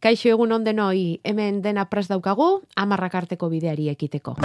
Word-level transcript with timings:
Kaixo 0.00 0.30
egun 0.30 0.52
ondenoi, 0.54 1.18
hemen 1.26 1.58
dena 1.62 1.88
pres 1.90 2.06
daukagu, 2.06 2.62
amarrak 2.76 3.14
arteko 3.18 3.48
bideari 3.50 3.88
ekiteko. 3.90 4.36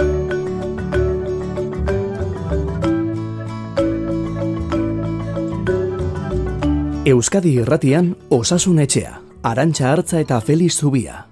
Euskadi 7.04 7.52
Irratian 7.60 8.14
Osasun 8.32 8.80
Etxea, 8.82 9.20
Arantxa 9.44 9.92
Hartza 9.92 10.20
eta 10.24 10.40
Feliz 10.40 10.72
Zubia. 10.80 11.26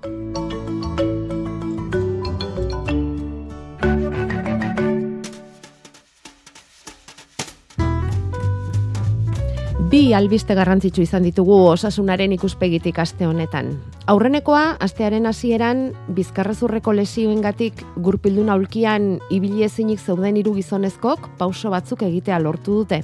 Bi 10.12 10.16
albiste 10.18 10.52
garrantzitsu 10.52 11.00
izan 11.00 11.24
ditugu 11.24 11.54
osasunaren 11.70 12.34
ikuspegitik 12.34 12.98
aste 13.00 13.24
honetan. 13.24 13.70
Aurrenekoa, 14.12 14.74
astearen 14.84 15.24
hasieran 15.24 15.80
bizkarrezurreko 16.12 16.92
lesioengatik 16.98 17.80
gurpildun 17.96 18.52
aulkian 18.52 19.06
ibili 19.32 19.64
ezinik 19.64 20.04
zeuden 20.04 20.36
hiru 20.36 20.52
gizonezkok 20.58 21.30
pauso 21.40 21.72
batzuk 21.72 22.04
egitea 22.10 22.42
lortu 22.44 22.82
dute. 22.82 23.00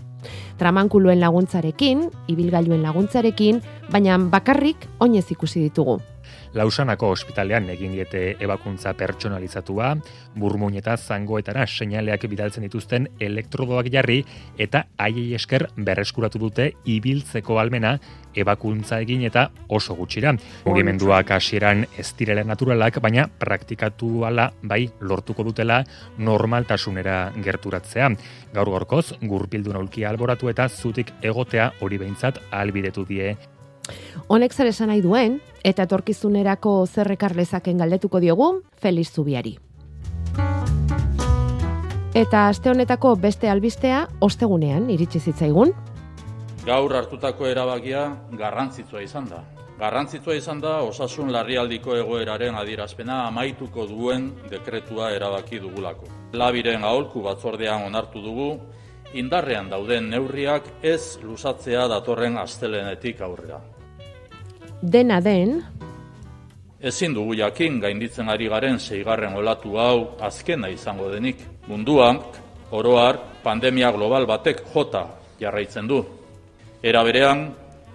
Tramankuluen 0.61 1.25
laguntzarekin, 1.25 2.05
ibilgailuen 2.29 2.85
laguntzarekin, 2.85 3.65
baina 3.89 4.21
bakarrik 4.37 4.85
oinez 5.01 5.31
ikusi 5.33 5.65
ditugu. 5.65 5.97
Lausanako 6.55 7.11
ospitalean 7.13 7.69
egin 7.71 7.93
diete 7.93 8.23
ebakuntza 8.41 8.95
pertsonalizatua, 8.97 9.91
burmuin 10.39 10.79
eta 10.81 10.97
zangoetara 10.97 11.67
seinaleak 11.67 12.25
bidaltzen 12.31 12.65
dituzten 12.65 13.09
elektrodoak 13.21 13.91
jarri 13.93 14.23
eta 14.59 14.85
haiei 14.99 15.35
esker 15.37 15.67
berreskuratu 15.77 16.41
dute 16.41 16.71
ibiltzeko 16.87 17.59
almena 17.61 17.99
ebakuntza 18.39 19.01
egin 19.05 19.27
eta 19.29 19.49
oso 19.69 19.97
gutxira. 19.99 20.35
Mugimenduak 20.65 21.35
hasieran 21.37 21.85
ez 21.99 22.09
direla 22.19 22.45
naturalak, 22.47 23.01
baina 23.03 23.27
praktikatu 23.29 24.25
ala 24.29 24.49
bai 24.63 24.87
lortuko 25.01 25.45
dutela 25.45 25.83
normaltasunera 26.19 27.19
gerturatzea. 27.45 28.11
Gaur 28.55 28.73
gorkoz, 28.73 29.13
gurpildu 29.21 29.75
naulkia 29.77 30.09
alboratu 30.11 30.49
eta 30.49 30.69
zutik 30.69 31.13
egotea 31.23 31.73
hori 31.81 31.99
behintzat 32.01 32.41
albidetu 32.51 33.05
die 33.09 33.37
Honek 34.29 34.53
zer 34.53 34.69
esan 34.71 34.93
nahi 34.93 35.01
duen, 35.01 35.41
eta 35.65 35.87
etorkizunerako 35.89 36.87
zerrekar 36.87 37.37
lezaken 37.37 37.79
galdetuko 37.79 38.21
diogu, 38.21 38.63
Feliz 38.77 39.11
Zubiari. 39.13 39.59
Eta 42.19 42.49
aste 42.49 42.71
honetako 42.71 43.15
beste 43.21 43.49
albistea, 43.49 44.07
ostegunean 44.21 44.89
iritsi 44.91 45.21
zitzaigun. 45.21 45.75
Gaur 46.67 46.95
hartutako 46.97 47.47
erabakia 47.47 48.09
garrantzitsua 48.37 49.05
izan 49.05 49.29
da. 49.31 49.45
Garrantzitsua 49.79 50.35
izan 50.35 50.59
da 50.61 50.81
osasun 50.83 51.31
larrialdiko 51.33 51.95
egoeraren 51.95 52.57
adierazpena 52.59 53.21
amaituko 53.29 53.87
duen 53.87 54.33
dekretua 54.51 55.13
erabaki 55.15 55.61
dugulako. 55.63 56.11
Labiren 56.33 56.83
aholku 56.85 57.23
batzordean 57.23 57.87
onartu 57.87 58.25
dugu, 58.25 58.51
indarrean 59.15 59.71
dauden 59.71 60.11
neurriak 60.11 60.67
ez 60.83 61.21
lusatzea 61.23 61.87
datorren 61.89 62.37
astelenetik 62.43 63.23
aurrera. 63.23 63.63
Dena 64.83 65.21
den, 65.21 65.63
Ezin 66.79 67.15
dugu 67.15 67.35
jakin 67.35 67.81
gainditzen 67.83 68.29
ari 68.31 68.47
garen 68.49 68.79
seigarren 68.79 69.35
olatu 69.35 69.75
hau 69.83 70.15
azkena 70.23 70.69
izango 70.71 71.09
denik. 71.11 71.41
Munduan, 71.67 72.21
oroar, 72.71 73.19
pandemia 73.43 73.91
global 73.91 74.27
batek 74.27 74.63
jota 74.75 75.03
jarraitzen 75.41 75.89
du. 75.89 75.99
Era 76.83 77.03
berean, 77.03 77.49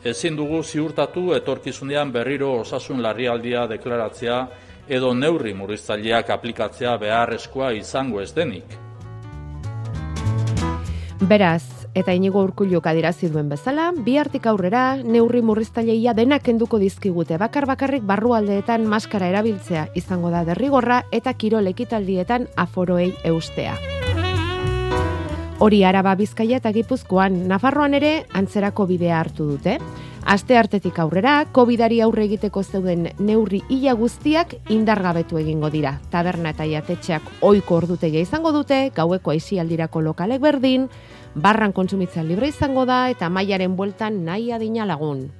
ezin 0.04 0.36
dugu 0.36 0.60
ziurtatu 0.64 1.32
etorkizunean 1.34 2.12
berriro 2.12 2.52
osasun 2.60 3.02
larrialdia 3.02 3.68
deklaratzea 3.72 4.48
edo 4.90 5.14
neurri 5.14 5.54
murriztaileak 5.54 6.30
aplikatzea 6.30 6.98
beharrezkoa 6.98 7.72
izango 7.80 8.20
ez 8.22 8.34
denik. 8.36 8.80
beraz, 11.24 11.83
eta 11.94 12.14
inigo 12.14 12.42
urkuluk 12.44 12.88
adirazi 12.90 13.30
duen 13.30 13.50
bezala, 13.50 13.92
bi 13.96 14.18
hartik 14.18 14.48
aurrera, 14.50 14.98
neurri 14.98 15.42
murriztaileia 15.46 16.14
denak 16.18 16.44
kenduko 16.44 16.80
dizkigute, 16.82 17.38
bakar 17.38 17.68
bakarrik 17.70 18.06
barrualdeetan 18.10 18.88
maskara 18.90 19.30
erabiltzea 19.30 19.88
izango 19.96 20.34
da 20.34 20.44
derrigorra 20.48 21.04
eta 21.12 21.34
kirol 21.34 21.70
ekitaldietan 21.74 22.50
aforoei 22.56 23.14
eustea. 23.24 23.78
Hori 25.64 25.84
araba 25.88 26.16
bizkaia 26.20 26.58
eta 26.60 26.74
gipuzkoan, 26.76 27.46
Nafarroan 27.48 27.94
ere 27.94 28.26
antzerako 28.36 28.88
bidea 28.90 29.20
hartu 29.20 29.46
dute. 29.54 29.78
Aste 30.24 30.56
hartetik 30.58 30.98
aurrera, 31.04 31.46
COVIDari 31.52 32.00
aurre 32.04 32.24
egiteko 32.26 32.64
zeuden 32.64 33.10
neurri 33.20 33.60
ila 33.76 33.94
guztiak 34.00 34.56
indargabetu 34.72 35.40
egingo 35.40 35.70
dira. 35.72 35.98
Taberna 36.12 36.54
eta 36.56 36.68
jatetxeak 36.68 37.28
oiko 37.44 37.80
ordutegia 37.82 38.24
izango 38.24 38.54
dute, 38.56 38.86
gaueko 38.96 39.34
aisialdirako 39.36 40.02
lokalek 40.02 40.42
berdin, 40.44 40.88
barran 41.36 41.74
kontsumitzea 41.74 42.24
libre 42.24 42.50
izango 42.50 42.86
da 42.86 43.10
eta 43.10 43.30
mailaren 43.30 43.76
bueltan 43.76 44.24
nahi 44.26 44.52
adina 44.52 44.86
lagun. 44.86 45.32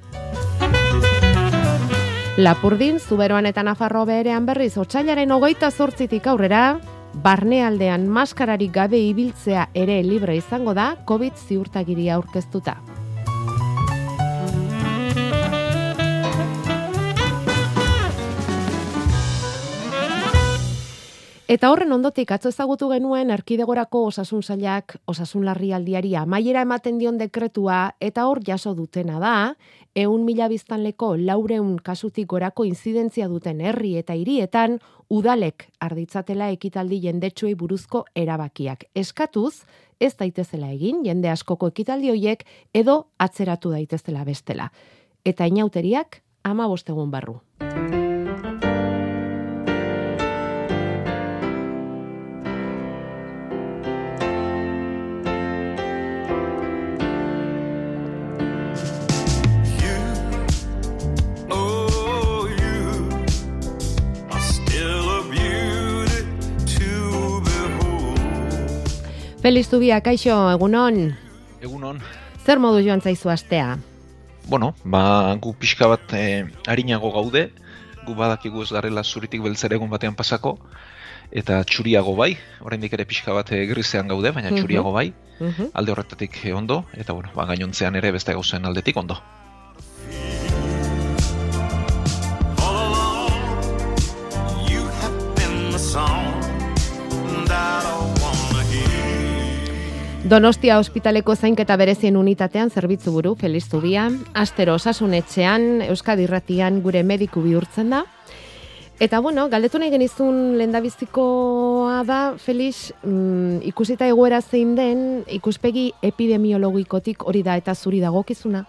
Lapurdin, 2.38 3.00
Zuberoan 3.00 3.46
eta 3.46 3.62
Nafarro 3.62 4.08
beherean 4.10 4.48
berriz, 4.48 4.74
otxailaren 4.82 5.32
hogeita 5.32 5.70
zortzitik 5.70 6.26
aurrera, 6.28 6.80
barnealdean 7.14 8.08
maskararik 8.10 8.74
gabe 8.74 8.98
ibiltzea 8.98 9.68
ere 9.78 10.02
libre 10.02 10.38
izango 10.40 10.74
da, 10.74 10.96
COVID 11.06 11.38
ziurtagiria 11.38 12.16
aurkeztuta. 12.16 12.80
Eta 21.44 21.74
horren 21.74 21.92
ondotik 21.92 22.30
atzo 22.32 22.48
ezagutu 22.54 22.88
genuen 22.88 23.32
erkidegorako 23.34 24.06
osasun 24.08 24.44
sailak 24.44 24.94
osasun 25.12 25.44
larrialdiari 25.44 26.14
amaiera 26.16 26.62
ematen 26.64 27.02
dion 27.02 27.18
dekretua 27.20 27.98
eta 28.00 28.30
hor 28.30 28.40
jaso 28.48 28.72
dutena 28.78 29.20
da, 29.20 29.34
eun 29.94 30.24
mila 30.24 30.48
biztanleko 30.48 31.18
laureun 31.20 31.76
kasutik 31.84 32.30
gorako 32.32 32.64
inzidentzia 32.64 33.28
duten 33.28 33.60
herri 33.60 33.98
eta 34.00 34.16
hirietan 34.16 34.80
udalek 35.10 35.68
arditzatela 35.84 36.48
ekitaldi 36.56 37.02
jendetsuei 37.04 37.56
buruzko 37.60 38.06
erabakiak. 38.16 38.88
Eskatuz, 38.96 39.66
ez 40.00 40.16
daitezela 40.16 40.72
egin 40.72 41.04
jende 41.04 41.30
askoko 41.30 41.68
ekitaldi 41.76 42.14
hoiek 42.16 42.48
edo 42.74 43.10
atzeratu 43.20 43.76
daitezela 43.76 44.24
bestela. 44.24 44.72
Eta 45.26 45.44
inauteriak 45.46 46.22
ama 46.44 46.72
bostegun 46.72 47.12
barru. 47.12 47.42
Feliz 69.44 69.68
Zubia, 69.70 70.00
kaixo, 70.02 70.36
egunon, 70.56 71.00
Egunon, 71.64 72.00
zer 72.46 72.60
modu 72.64 72.80
joan 72.84 73.02
zaizu 73.02 73.30
astea? 73.30 73.78
bueno, 74.48 74.74
ba, 74.84 75.34
gu 75.40 75.54
pixka 75.56 75.88
bat 75.88 76.14
e, 76.20 76.44
harinago 76.68 77.12
gaude, 77.16 77.46
gu 78.06 78.16
badakigu 78.16 78.64
ez 78.64 78.72
garela 78.76 79.04
zuritik 79.04 79.42
beltzera 79.44 79.76
egun 79.78 79.90
batean 79.92 80.16
pasako, 80.20 80.58
eta 81.32 81.62
txuriago 81.64 82.16
bai, 82.20 82.34
oraindik 82.62 82.92
ere 82.94 83.06
pixka 83.08 83.32
bat 83.34 83.52
e, 83.56 83.62
grisean 83.70 84.08
gaude, 84.12 84.32
baina 84.36 84.50
Mhm. 84.52 84.58
txuriago 84.60 84.92
bai, 84.92 85.14
Mhm. 85.40 85.70
alde 85.74 85.92
horretatik 85.92 86.44
e, 86.46 86.54
ondo, 86.54 86.84
eta 86.94 87.14
bueno, 87.14 87.30
ba, 87.36 87.46
gainontzean 87.46 87.96
ere 87.96 88.12
beste 88.12 88.34
gauzen 88.34 88.66
aldetik 88.66 88.98
ondo. 88.98 89.18
Donostia 100.34 100.80
ospitaleko 100.82 101.36
zainketa 101.36 101.76
berezien 101.78 102.16
unitatean 102.18 102.72
zerbitzu 102.74 103.12
buru, 103.14 103.36
Feliz 103.38 103.68
Zubia, 103.70 104.08
astero 104.34 104.74
osasunetxean, 104.80 105.84
Euskadi 105.86 106.26
Irratian 106.26 106.80
gure 106.82 107.04
mediku 107.06 107.44
bihurtzen 107.44 107.94
da. 107.94 108.00
Eta 108.98 109.20
bueno, 109.22 109.46
galdetu 109.52 109.78
nahi 109.78 109.94
genizun 109.94 110.58
lehendabizikoa 110.58 112.02
da, 112.10 112.20
Felix, 112.42 112.96
mm, 113.04 113.62
ikusita 113.70 114.10
egoera 114.10 114.42
zein 114.42 114.74
den, 114.74 115.24
ikuspegi 115.38 115.92
epidemiologikotik 116.02 117.30
hori 117.30 117.46
da 117.46 117.62
eta 117.62 117.76
zuri 117.76 118.02
dagokizuna. 118.02 118.66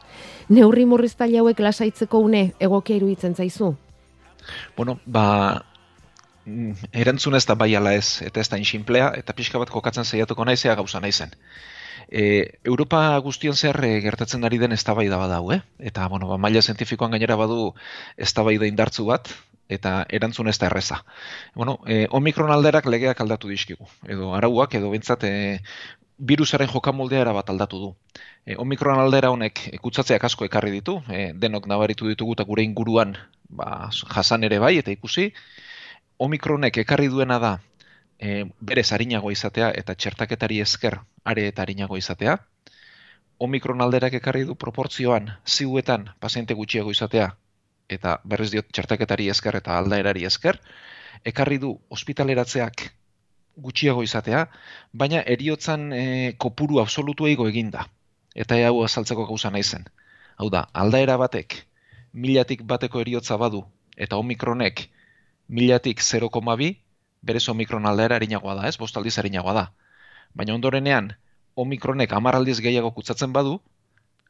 Neurri 0.50 0.84
murriztaile 0.84 1.40
hauek 1.40 1.64
lasaitzeko 1.64 2.20
une 2.28 2.50
egokia 2.60 3.00
iruditzen 3.00 3.40
zaizu. 3.40 3.72
Bueno, 4.76 4.98
ba, 5.06 5.64
erantzuna 6.92 7.38
ez 7.38 7.46
da 7.46 7.54
bai 7.54 7.74
ala 7.74 7.94
ez, 7.94 8.20
eta 8.22 8.40
ez 8.40 8.48
da 8.52 8.58
inxinplea, 8.60 9.12
eta 9.20 9.32
pixka 9.36 9.58
bat 9.58 9.70
kokatzen 9.70 10.04
saiatuko 10.04 10.44
naizea 10.44 10.74
gauza 10.74 11.00
naizen. 11.00 11.32
E, 12.08 12.58
Europa 12.64 13.16
guztian 13.24 13.56
zehar 13.56 13.80
e, 13.84 14.00
gertatzen 14.04 14.44
ari 14.44 14.58
den 14.60 14.76
eztabaida 14.76 15.16
badau, 15.16 15.52
eh? 15.52 15.62
Eta, 15.78 16.06
bueno, 16.12 16.28
ba, 16.28 16.38
maila 16.38 16.62
zientifikoan 16.62 17.16
gainera 17.16 17.36
badu 17.40 17.72
eztabaida 18.16 18.68
indartzu 18.68 19.06
bat, 19.08 19.32
eta 19.72 20.04
erantzun 20.12 20.48
ez 20.48 20.58
da 20.60 20.66
erreza. 20.68 21.00
Bueno, 21.54 21.78
e, 21.86 22.04
omikron 22.10 22.52
alderak 22.52 22.86
legeak 22.86 23.20
aldatu 23.24 23.48
dizkigu, 23.48 23.88
edo 24.06 24.34
arauak, 24.36 24.76
edo 24.76 24.92
bintzat 24.92 25.24
e, 25.24 25.34
virusaren 26.18 26.68
jokamoldea 26.70 27.24
erabat 27.24 27.50
aldatu 27.50 27.80
du. 27.80 27.90
E, 28.44 28.56
omikron 28.60 29.00
aldera 29.00 29.30
honek 29.32 29.68
e, 29.72 29.78
kutsatzeak 29.82 30.24
asko 30.28 30.46
ekarri 30.46 30.74
ditu, 30.76 31.00
e, 31.08 31.32
denok 31.32 31.66
nabaritu 31.70 32.08
ditugu 32.10 32.36
eta 32.36 32.44
gure 32.44 32.62
inguruan 32.62 33.16
ba, 33.48 33.88
jasan 34.14 34.44
ere 34.44 34.60
bai, 34.62 34.76
eta 34.78 34.92
ikusi, 34.94 35.30
omikronek 36.24 36.78
ekarri 36.84 37.08
duena 37.12 37.38
da 37.42 37.52
e, 38.18 38.44
berez 38.60 38.90
harinago 38.96 39.30
izatea 39.34 39.70
eta 39.82 39.94
txertaketari 39.94 40.60
esker 40.64 40.98
are 41.24 41.46
eta 41.50 41.62
harinago 41.62 41.98
izatea. 42.00 42.38
Omikron 43.44 43.82
alderak 43.82 44.14
ekarri 44.20 44.44
du 44.48 44.54
proportzioan 44.54 45.32
ziuetan 45.46 46.08
paziente 46.20 46.54
gutxiago 46.54 46.94
izatea 46.94 47.32
eta 47.88 48.18
berriz 48.24 48.50
diot 48.54 48.70
txertaketari 48.72 49.28
esker 49.28 49.58
eta 49.60 49.78
aldaerari 49.78 50.24
esker. 50.24 50.60
Ekarri 51.24 51.58
du 51.58 51.74
ospitaleratzeak 51.90 52.88
gutxiago 53.64 54.02
izatea, 54.02 54.46
baina 54.92 55.20
eriotzan 55.34 55.92
e, 55.92 56.04
kopuru 56.38 56.80
absolutu 56.82 57.28
eigo 57.30 57.46
eginda. 57.48 57.86
Eta 58.34 58.56
hau 58.66 58.82
azaltzeko 58.82 59.26
gauza 59.28 59.50
naizen. 59.54 59.84
Hau 60.38 60.48
da, 60.50 60.64
aldaera 60.72 61.16
batek 61.20 61.60
milatik 62.14 62.64
bateko 62.66 63.00
eriotza 63.02 63.36
badu 63.38 63.62
eta 63.96 64.18
omikronek 64.18 64.88
milatik 65.48 66.00
0,2 66.00 66.76
berez 67.22 67.48
omikron 67.48 67.86
aldaera 67.86 68.16
harinagoa 68.16 68.54
da, 68.60 68.68
ez? 68.68 68.76
Bost 68.78 68.96
aldiz 68.96 69.18
harinagoa 69.18 69.54
da. 69.54 69.64
Baina 70.34 70.54
ondorenean, 70.54 71.12
omikronek 71.56 72.12
hamar 72.12 72.36
aldiz 72.36 72.58
gehiago 72.60 72.90
kutsatzen 72.92 73.32
badu, 73.32 73.60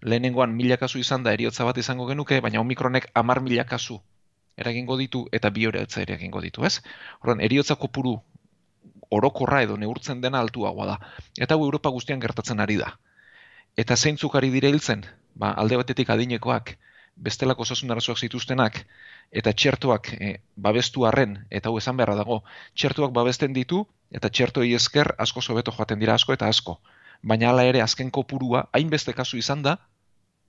lehenengoan 0.02 0.54
mila 0.54 0.76
kasu 0.76 0.98
izan 0.98 1.22
da 1.24 1.32
eriotza 1.32 1.64
bat 1.64 1.78
izango 1.78 2.06
genuke, 2.06 2.40
baina 2.40 2.60
omikronek 2.60 3.10
hamar 3.14 3.40
mila 3.40 3.64
kasu 3.64 4.00
eragingo 4.56 4.96
ditu 5.00 5.24
eta 5.32 5.50
bi 5.50 5.66
horiotza 5.66 6.02
ere 6.02 6.14
egingo 6.14 6.40
ditu, 6.44 6.64
ez? 6.64 6.78
Horren, 7.20 7.40
eriotza 7.40 7.74
kopuru 7.74 8.14
orokorra 9.10 9.62
edo 9.66 9.76
neurtzen 9.76 10.20
dena 10.20 10.40
altuagoa 10.44 10.86
da. 10.86 10.98
Eta 11.38 11.56
hau 11.56 11.64
Europa 11.64 11.90
guztian 11.90 12.22
gertatzen 12.22 12.60
ari 12.60 12.76
da. 12.80 12.94
Eta 13.76 13.96
zeintzuk 13.96 14.34
ari 14.38 14.50
dire 14.54 14.70
hiltzen, 14.70 15.02
ba, 15.34 15.50
alde 15.58 15.78
batetik 15.80 16.10
adinekoak, 16.10 16.76
bestelako 17.16 17.62
osasun 17.62 17.90
arazoak 17.90 18.18
zituztenak, 18.18 18.80
eta 19.32 19.52
txertoak 19.52 20.10
e, 20.14 20.30
babestu 20.56 21.06
arren, 21.06 21.38
eta 21.50 21.70
hau 21.70 21.78
esan 21.78 21.96
beharra 21.96 22.16
dago, 22.18 22.42
txertoak 22.74 23.12
babesten 23.14 23.52
ditu, 23.54 23.84
eta 24.10 24.30
txertoi 24.30 24.72
esker 24.74 25.14
asko 25.18 25.42
sobeto 25.42 25.72
joaten 25.72 25.98
dira 25.98 26.14
asko 26.14 26.34
eta 26.34 26.48
asko. 26.48 26.78
Baina 27.22 27.50
hala 27.50 27.64
ere 27.64 27.82
azken 27.82 28.10
kopurua, 28.10 28.66
hainbeste 28.72 29.14
kasu 29.16 29.38
izan 29.38 29.62
da, 29.62 29.78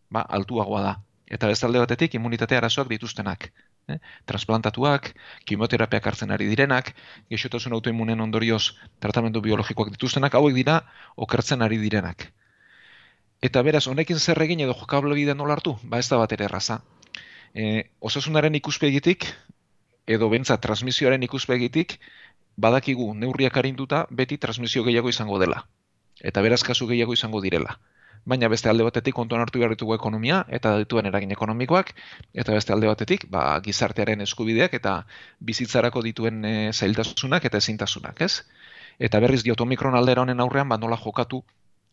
ba, 0.10 0.26
altuagoa 0.38 0.82
da. 0.82 0.96
Eta 1.26 1.48
beste 1.50 1.66
alde 1.66 1.82
batetik 1.82 2.16
immunitate 2.18 2.58
arazoak 2.58 2.90
dituztenak. 2.90 3.50
Eh? 3.90 3.98
Transplantatuak, 4.30 5.12
kimioterapiak 5.50 6.08
hartzen 6.10 6.34
ari 6.34 6.48
direnak, 6.50 6.92
gexotasun 7.30 7.74
autoimmunen 7.78 8.22
ondorioz 8.22 8.76
tratamendu 9.02 9.42
biologikoak 9.46 9.92
dituztenak, 9.94 10.38
hauek 10.38 10.58
dira 10.58 10.82
okertzen 11.28 11.66
ari 11.66 11.78
direnak. 11.82 12.30
Eta 13.42 13.62
beraz, 13.62 13.88
honekin 13.88 14.20
zer 14.20 14.42
egin 14.42 14.62
edo 14.64 14.74
jokable 14.74 15.16
bide 15.16 15.36
nola 15.36 15.58
hartu? 15.58 15.76
Ba 15.84 16.00
ez 16.00 16.08
da 16.10 16.18
bat 16.18 16.32
ere 16.32 16.46
erraza. 16.46 16.80
E, 17.54 17.92
osasunaren 18.00 18.56
ikuspegitik, 18.56 19.28
edo 20.08 20.30
bentsa 20.30 20.58
transmisioaren 20.62 21.24
ikuspegitik, 21.24 22.00
badakigu 22.56 23.14
neurriak 23.14 23.58
arinduta 23.58 24.06
beti 24.10 24.38
transmisio 24.38 24.84
gehiago 24.84 25.10
izango 25.10 25.40
dela. 25.40 25.66
Eta 26.22 26.42
beraz 26.42 26.64
kasu 26.64 26.88
gehiago 26.88 27.14
izango 27.14 27.42
direla. 27.44 27.80
Baina 28.26 28.48
beste 28.50 28.70
alde 28.70 28.86
batetik 28.88 29.14
kontuan 29.14 29.44
hartu 29.44 29.60
behar 29.62 29.76
ditugu 29.76 29.94
ekonomia 29.94 30.40
eta 30.58 30.72
dituen 30.82 31.06
eragin 31.06 31.32
ekonomikoak, 31.36 31.92
eta 32.34 32.56
beste 32.56 32.74
alde 32.74 32.88
batetik 32.90 33.28
ba, 33.30 33.44
gizartearen 33.62 34.24
eskubideak 34.26 34.74
eta 34.74 34.96
bizitzarako 35.40 36.02
dituen 36.02 36.46
e, 36.46 36.56
zailtasunak 36.74 37.46
eta 37.46 37.62
ezintasunak, 37.62 38.22
ez? 38.26 38.42
Eta 38.98 39.20
berriz 39.20 39.44
diot 39.44 39.62
omikron 39.62 40.00
aldera 40.00 40.24
honen 40.24 40.42
aurrean 40.42 40.70
ba 40.70 40.80
nola 40.82 40.98
jokatu 40.98 41.44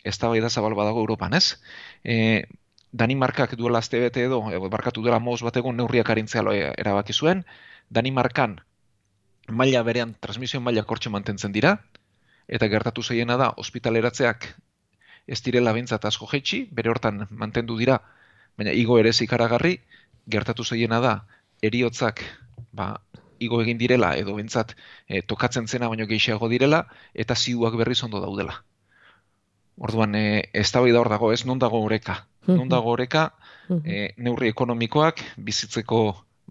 eztabaida 0.05 0.51
zabal 0.51 0.75
badago 0.75 1.01
Europan, 1.01 1.35
ez? 1.35 1.59
E, 2.05 2.45
Danimarkak 2.93 3.55
duela 3.57 3.79
azte 3.79 4.01
bete 4.01 4.25
edo, 4.29 4.43
edo 4.53 4.69
barkatu 4.69 5.01
duela 5.03 5.19
moz 5.19 5.41
bat 5.43 5.57
egun 5.57 5.77
neurriak 5.77 6.11
arintzea 6.11 6.43
lo- 6.43 6.53
erabaki 6.53 7.13
zuen, 7.13 7.45
Danimarkan 7.91 8.61
maila 9.49 9.83
berean 9.83 10.15
transmisio 10.21 10.61
maila 10.61 10.85
kortxe 10.85 11.11
mantentzen 11.11 11.53
dira, 11.53 11.77
eta 12.49 12.69
gertatu 12.69 13.03
zeiena 13.03 13.37
da 13.41 13.53
ospitaleratzeak 13.57 14.49
ez 15.27 15.41
direla 15.43 15.73
bintzat 15.73 16.05
asko 16.05 16.27
jetxi, 16.33 16.67
bere 16.73 16.91
hortan 16.91 17.27
mantendu 17.31 17.79
dira, 17.79 18.01
baina 18.59 18.73
igo 18.73 18.99
ere 18.99 19.13
ikaragarri, 19.27 19.79
gertatu 20.29 20.65
zeiena 20.65 21.01
da 21.01 21.15
eriotzak 21.63 22.23
ba, 22.73 23.01
igo 23.39 23.61
egin 23.63 23.79
direla 23.79 24.13
edo 24.17 24.35
bintzat 24.35 24.75
e, 25.09 25.23
tokatzen 25.23 25.67
zena 25.69 25.89
baino 25.89 26.07
gehiago 26.07 26.49
direla, 26.49 26.87
eta 27.15 27.35
ziuak 27.35 27.77
berriz 27.77 28.03
ondo 28.05 28.21
daudela. 28.21 28.63
Orduan, 29.77 30.15
e, 30.15 30.51
ez 30.53 30.71
da 30.73 30.83
hor 30.83 31.09
dago, 31.09 31.33
ez 31.33 31.45
non 31.47 31.59
dago 31.59 31.81
oreka. 31.81 32.27
Non 32.47 32.69
dago 32.69 32.91
oreka, 32.91 33.33
e, 33.85 34.15
neurri 34.19 34.49
ekonomikoak, 34.49 35.23
bizitzeko 35.37 36.03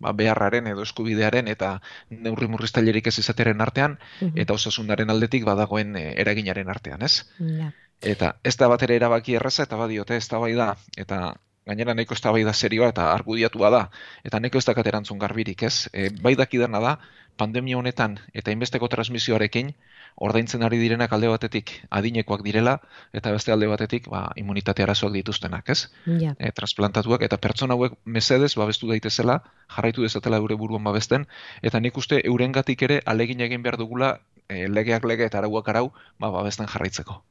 ba, 0.01 0.13
beharraren 0.18 0.68
edo 0.71 0.85
eskubidearen 0.88 1.47
eta 1.51 1.75
neurri 2.09 2.47
murriztailerik 2.47 3.07
ez 3.07 3.18
izatearen 3.19 3.62
artean, 3.62 3.97
eta 4.35 4.53
osasunaren 4.53 5.09
aldetik 5.13 5.45
badagoen 5.45 5.95
e, 5.95 6.06
eraginaren 6.23 6.69
artean, 6.69 7.06
ez? 7.06 7.27
Ja. 7.38 7.71
Eta 8.01 8.35
ez 8.44 8.56
da 8.57 8.68
bat 8.71 8.81
ere 8.88 8.97
erabaki 8.97 9.38
erraza, 9.38 9.68
eta 9.68 9.77
badiote 9.77 10.18
ez 10.18 10.27
da 10.27 10.75
eta 10.97 11.21
gainera 11.65 11.94
nahiko 11.94 12.15
ez 12.18 12.21
da 12.21 12.31
bai 12.33 12.44
da 12.44 12.53
serioa 12.53 12.89
eta 12.89 13.12
argudiatua 13.13 13.69
da, 13.69 13.81
eta 14.23 14.39
nahiko 14.39 14.57
ez 14.57 14.65
dakat 14.65 14.88
erantzun 14.88 15.19
garbirik, 15.19 15.63
ez? 15.63 15.89
E, 15.94 16.09
bai 16.09 16.33
dakidana 16.35 16.79
da, 16.81 16.97
pandemia 17.38 17.77
honetan 17.77 18.18
eta 18.33 18.51
inbesteko 18.51 18.89
transmisioarekin, 18.89 19.73
ordaintzen 20.16 20.63
ari 20.63 20.78
direnak 20.81 21.13
alde 21.13 21.30
batetik 21.31 21.74
adinekoak 21.90 22.44
direla, 22.46 22.78
eta 23.13 23.31
beste 23.31 23.52
alde 23.52 23.68
batetik 23.68 24.10
ba, 24.12 24.28
immunitate 24.36 24.84
arazoak 24.84 25.13
dituztenak, 25.13 25.69
ez? 25.69 25.90
Ja. 26.06 26.36
e, 26.38 26.52
transplantatuak 26.52 27.24
eta 27.28 27.38
pertsona 27.42 27.78
hauek 27.78 27.98
mesedez 28.06 28.54
babestu 28.56 28.90
daitezela, 28.92 29.42
jarraitu 29.75 30.06
dezatela 30.06 30.38
eure 30.38 30.56
buruan 30.56 30.84
babesten, 30.84 31.28
eta 31.62 31.80
nik 31.80 31.98
uste 31.98 32.22
eurengatik 32.25 32.81
ere 32.88 33.02
alegin 33.06 33.42
egin 33.42 33.63
behar 33.63 33.78
dugula 33.78 34.18
e, 34.48 34.68
legeak 34.68 35.06
lege 35.06 35.25
eta 35.25 35.40
arauak 35.40 35.69
arau 35.69 35.92
ba, 36.19 36.30
babesten 36.30 36.68
jarraitzeko. 36.68 37.22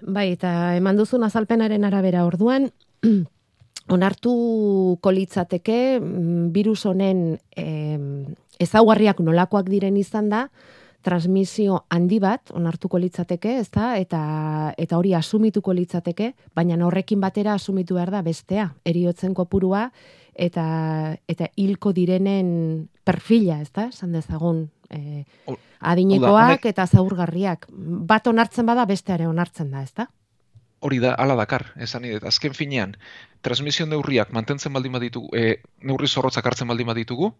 Bai, 0.00 0.30
eta 0.32 0.76
eman 0.78 0.96
duzun 0.96 1.24
azalpenaren 1.26 1.84
arabera 1.84 2.24
orduan, 2.24 2.70
onartuko 3.94 5.12
litzateke 5.12 5.98
mm, 6.00 6.50
virus 6.54 6.84
honen 6.86 7.38
em, 7.56 8.34
ezaugarriak 8.60 9.20
nolakoak 9.24 9.68
diren 9.72 9.96
izan 10.00 10.30
da, 10.32 10.46
transmisio 11.02 11.84
handi 11.90 12.18
bat 12.20 12.52
onartuko 12.54 12.98
litzateke, 13.00 13.56
ezta? 13.60 13.94
Eta 13.98 14.20
eta 14.78 14.98
hori 14.98 15.14
asumituko 15.14 15.74
litzateke, 15.76 16.34
baina 16.54 16.78
horrekin 16.86 17.20
batera 17.20 17.54
asumitu 17.54 17.96
behar 17.98 18.10
da 18.10 18.22
bestea, 18.22 18.70
eriotzen 18.84 19.34
kopurua 19.34 19.90
eta 20.34 21.16
eta 21.28 21.50
hilko 21.56 21.92
direnen 21.92 22.88
perfila, 23.04 23.60
ezta? 23.60 23.88
Esan 23.90 24.12
dezagun, 24.12 24.68
eh, 24.90 25.24
adinekoak 25.80 26.66
eta 26.66 26.86
zaurgarriak. 26.86 27.66
Bat 27.70 28.26
onartzen 28.26 28.66
bada 28.66 28.86
besteare 28.86 29.26
onartzen 29.28 29.70
da, 29.70 29.82
ezta? 29.82 30.08
Hori 30.80 30.98
da, 30.98 31.12
ala 31.20 31.34
dakar, 31.36 31.66
esan 31.76 32.06
dut, 32.08 32.24
azken 32.24 32.54
finean, 32.56 32.94
transmisio 33.44 33.84
neurriak 33.86 34.32
mantentzen 34.32 34.72
baldin 34.72 34.94
baditugu, 34.96 35.28
e, 35.36 35.60
neurri 35.84 36.08
zorrotzak 36.08 36.46
hartzen 36.46 36.68
baldin 36.72 36.88
baditugu, 36.88 37.34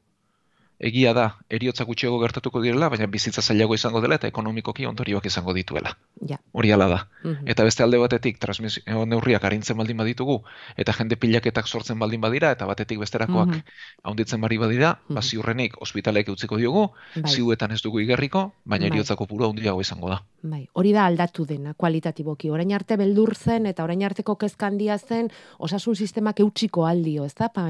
egia 0.80 1.12
da, 1.12 1.24
eriotza 1.52 1.84
gutxiago 1.84 2.18
gertatuko 2.22 2.60
direla, 2.64 2.88
baina 2.88 3.06
bizitza 3.06 3.42
zailago 3.42 3.74
izango 3.76 4.00
dela 4.00 4.16
eta 4.16 4.28
ekonomikoki 4.30 4.86
ondorioak 4.88 5.26
izango 5.28 5.52
dituela. 5.54 5.92
Ja. 6.26 6.38
Hori 6.52 6.72
ala 6.72 6.86
da. 6.88 6.98
Mhm. 7.22 7.48
Eta 7.52 7.64
beste 7.64 7.82
alde 7.84 7.98
batetik 8.00 8.38
transmisio 8.40 9.04
neurriak 9.06 9.44
arintzen 9.44 9.76
baldin 9.76 9.96
baditugu 10.00 10.38
eta 10.76 10.92
jende 10.96 11.16
pilaketak 11.16 11.68
sortzen 11.68 11.98
baldin 11.98 12.20
badira 12.20 12.50
eta 12.56 12.66
batetik 12.66 12.98
besterakoak 12.98 13.48
Mhm. 13.48 13.60
haunditzen 14.04 14.40
bari 14.40 14.56
badira, 14.58 14.98
ba 15.08 15.20
Mhm. 15.20 15.22
ziurrenik 15.22 15.76
ospitalek 15.82 16.28
utziko 16.28 16.56
diogu, 16.56 16.88
Bai. 17.16 17.30
ziuetan 17.30 17.72
ez 17.72 17.82
dugu 17.82 18.00
igerriko, 18.00 18.52
baina 18.64 18.84
Bai. 18.84 18.90
eriotza 18.90 19.16
kopuru 19.16 19.50
handiago 19.50 19.80
izango 19.80 20.08
da. 20.08 20.22
Bai, 20.42 20.62
hori 20.72 20.92
da 20.96 21.04
aldatu 21.04 21.44
dena, 21.44 21.74
kualitatiboki. 21.76 22.48
Orain 22.48 22.70
arte 22.72 22.96
beldur 22.96 23.34
zen 23.36 23.66
eta 23.68 23.84
orain 23.84 24.00
arteko 24.06 24.38
kezka 24.40 24.70
handia 24.70 24.96
zen 24.98 25.28
osasun 25.58 25.96
sistemak 25.96 26.40
eutsiko 26.40 26.86
aldio, 26.88 27.26
ez 27.28 27.34
da, 27.36 27.50
pa, 27.52 27.66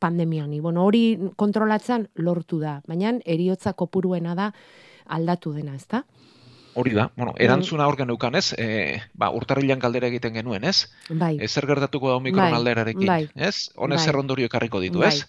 pandemiani. 0.00 0.58
Bueno, 0.60 0.84
hori 0.84 1.18
kontrolatzen 1.36 2.08
lortu 2.16 2.58
da, 2.58 2.80
baina 2.88 3.14
eriotza 3.24 3.72
kopuruena 3.78 4.34
da 4.34 4.50
aldatu 5.14 5.52
dena, 5.54 5.76
ez 5.78 5.86
da? 5.86 6.02
Hori 6.78 6.92
da, 6.94 7.08
bueno, 7.16 7.32
erantzuna 7.38 7.86
hor 7.86 7.96
geneukan 7.98 8.34
ez, 8.38 8.52
e, 8.58 8.98
ba, 9.14 9.30
urtarrilan 9.34 9.78
galdera 9.78 10.10
egiten 10.10 10.34
genuen 10.34 10.66
ez, 10.66 10.88
Bai, 11.10 11.36
e, 11.40 11.48
zer 11.48 11.66
gertatuko 11.66 12.10
da 12.10 12.18
omikron 12.18 12.50
Bai, 12.50 12.58
alderarekin, 12.58 13.06
bai, 13.06 13.24
ez? 13.34 13.70
Hone 13.76 13.96
bai. 13.96 14.04
zer 14.04 14.18
ondorio 14.18 14.46
ekarriko 14.50 14.82
ditu, 14.82 15.02
Bai. 15.02 15.14
ez? 15.14 15.26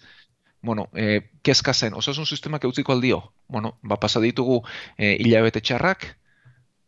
Bueno, 0.62 0.88
e, 0.92 1.30
kezka 1.42 1.72
zen, 1.72 1.94
osasun 1.94 2.26
sistemak 2.26 2.64
eutziko 2.64 2.92
aldio. 2.92 3.32
Bueno, 3.48 3.78
ba, 3.82 3.96
pasa 3.96 4.20
ditugu 4.20 4.60
e, 4.98 5.16
hilabete 5.16 5.62
txarrak, 5.64 6.16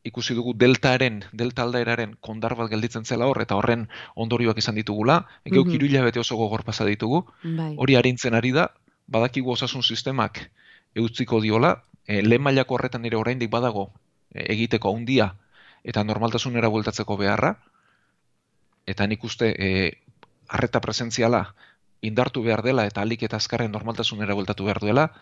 ikusi 0.05 0.35
dugu 0.35 0.53
deltaaren, 0.59 1.23
delta 1.33 1.63
aldaeraren 1.63 2.17
kondar 2.21 2.55
bat 2.59 2.71
gelditzen 2.71 3.05
zela 3.05 3.27
hor, 3.31 3.41
eta 3.43 3.55
horren 3.55 3.89
ondorioak 4.17 4.59
izan 4.59 4.75
ditugula, 4.75 5.27
geuk 5.45 5.67
Mhm. 5.67 5.75
hiru 5.75 5.87
hilabete 5.87 6.21
oso 6.21 6.37
gogor 6.37 6.65
pasa 6.65 6.85
ditugu, 6.85 7.25
Bai. 7.43 7.75
hori 7.79 7.97
arintzen 7.97 8.35
ari 8.35 8.51
da, 8.53 8.71
badakigu 9.07 9.53
osasun 9.53 9.83
sistemak 9.83 10.51
eutziko 10.95 11.41
diola, 11.41 11.85
e, 12.07 12.23
lehen 12.23 12.43
mailako 12.43 12.75
horretan 12.75 13.05
ere 13.05 13.17
oraindik 13.17 13.51
badago 13.51 13.93
e, 14.35 14.53
egiteko 14.53 14.95
handia 14.97 15.35
eta 15.85 16.03
normaltasunera 16.05 16.69
bueltatzeko 16.69 17.17
beharra, 17.17 17.57
eta 18.87 19.07
nik 19.07 19.23
uste 19.25 19.55
e, 19.59 19.99
arreta 20.49 20.81
presentziala 20.81 21.55
indartu 22.03 22.43
behar 22.43 22.63
dela 22.63 22.85
eta 22.87 23.03
alik 23.03 23.23
eta 23.23 23.37
azkarren 23.37 23.71
normaltasunera 23.71 24.35
bueltatu 24.35 24.65
behar 24.65 24.81
duela, 24.81 25.13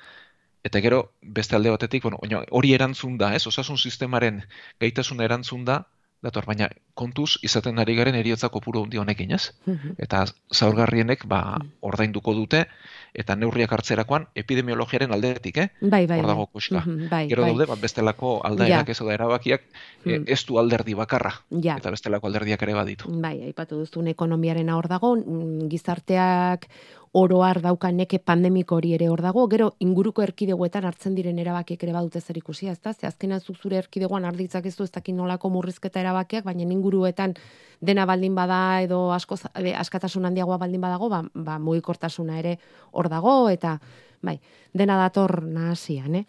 eta 0.65 0.81
gero 0.81 1.13
beste 1.23 1.57
alde 1.57 1.71
batetik, 1.71 2.03
bueno, 2.03 2.19
baina 2.21 2.43
hori 2.51 2.75
erantzun 2.75 3.17
da, 3.19 3.35
ez, 3.35 3.47
osasun 3.47 3.79
sistemaren 3.79 4.43
gaitasuna 4.81 5.25
erantzun 5.25 5.65
da, 5.65 5.87
dator, 6.23 6.45
baina 6.45 6.67
kontuz 6.93 7.39
izaten 7.43 7.79
ari 7.81 7.95
garen 7.97 8.15
eriotza 8.15 8.51
kopuru 8.53 8.83
handi 8.85 8.99
honekin, 9.01 9.31
ez? 9.33 9.55
Mhm. 9.65 9.95
eta 9.99 10.27
zaurgarrienek 10.53 11.23
ba 11.27 11.57
ordainduko 11.81 12.35
dute 12.37 12.67
eta 13.15 13.37
neurriak 13.37 13.73
hartzerakoan 13.73 14.27
epidemiologiaren 14.37 15.13
aldetik, 15.17 15.57
eh? 15.57 15.69
Bai, 15.81 16.05
bai. 16.07 16.19
Hor 16.21 16.27
dago 16.29 16.45
bai. 16.45 16.53
koska. 16.53 16.83
Mhm, 16.85 17.09
Bai, 17.09 17.29
Gero 17.29 17.43
bai. 17.43 17.51
daude 17.55 17.67
bat 17.67 17.81
bestelako 17.81 18.43
aldaerak 18.45 18.87
Ja. 18.89 18.93
ez 18.93 18.99
da 18.99 19.15
erabakiak 19.15 19.63
Mm. 20.05 20.25
ez 20.27 20.45
du 20.47 20.59
alderdi 20.59 20.93
bakarra 20.95 21.33
Ja. 21.51 21.77
eta 21.79 21.91
bestelako 21.91 22.27
alderdiak 22.27 22.63
ere 22.63 22.75
baditu. 22.75 23.09
Bai, 23.21 23.41
aipatu 23.43 23.79
duzun 23.79 24.07
ekonomiarena 24.09 24.77
hor 24.77 24.89
dago, 24.89 25.17
mm, 25.17 25.69
gizarteak 25.71 26.69
oroar 27.13 27.59
dauka 27.61 27.91
neke 27.91 28.21
pandemiko 28.23 28.77
hori 28.79 28.93
ere 28.95 29.09
hor 29.11 29.21
dago, 29.23 29.47
gero 29.51 29.73
inguruko 29.83 30.23
erkidegoetan 30.23 30.85
hartzen 30.87 31.17
diren 31.19 31.39
erabakiek 31.43 31.83
ere 31.83 31.95
badute 31.97 32.21
zer 32.21 32.39
ikusia, 32.39 32.73
ezta? 32.73 32.93
Ze 32.93 33.09
azkenan 33.09 33.41
zuk 33.41 33.57
zure 33.57 33.81
erkidegoan 33.83 34.25
arditzak 34.25 34.67
ez 34.67 34.77
du 34.77 34.85
ez 34.85 34.93
dakin 34.95 35.17
nolako 35.19 35.51
murrizketa 35.51 36.01
erabakiak, 36.01 36.45
baina 36.45 36.63
inguruetan 36.63 37.35
dena 37.81 38.07
baldin 38.07 38.35
bada 38.35 38.81
edo 38.85 39.11
asko 39.13 39.41
e, 39.57 39.75
askatasun 39.75 40.31
handiagoa 40.31 40.59
baldin 40.59 40.81
badago, 40.81 41.09
ba, 41.11 41.25
ba 41.35 41.59
mugikortasuna 41.59 42.39
ere 42.39 42.59
hor 42.93 43.09
dago 43.11 43.49
eta 43.51 43.79
bai, 44.23 44.39
dena 44.73 45.01
dator 45.01 45.43
nahasian, 45.43 46.15
eh? 46.15 46.25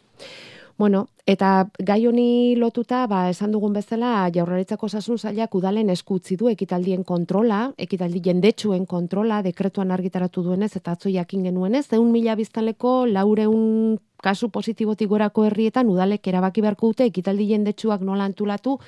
Bueno, 0.81 1.09
eta 1.29 1.69
gai 1.77 2.07
honi 2.09 2.55
lotuta, 2.57 3.03
ba, 3.05 3.27
esan 3.29 3.51
dugun 3.53 3.75
bezala, 3.75 4.23
jaurlaritzako 4.33 4.87
osasun 4.87 5.19
zailak 5.19 5.53
udalen 5.53 5.91
esku 5.93 6.15
utzi 6.17 6.33
du 6.39 6.47
ekitaldien 6.49 7.03
kontrola, 7.05 7.59
ekitaldi 7.77 8.17
jendetsuen 8.25 8.87
kontrola, 8.89 9.43
dekretuan 9.45 9.93
argitaratu 9.93 10.41
duenez, 10.47 10.71
eta 10.79 10.95
atzo 10.97 11.11
jakin 11.13 11.43
genuenez, 11.45 11.83
eun 11.93 12.09
mila 12.09 12.33
biztanleko 12.39 12.95
laureun 13.11 13.99
kasu 14.25 14.49
positibotik 14.49 15.11
gorako 15.11 15.45
herrietan 15.51 15.91
udalek 15.93 16.31
erabaki 16.33 16.65
beharko 16.65 16.89
dute 16.95 17.05
ekitaldi 17.11 17.45
jendetsuak 17.51 18.01
nola 18.01 18.25
antulatu, 18.25 18.79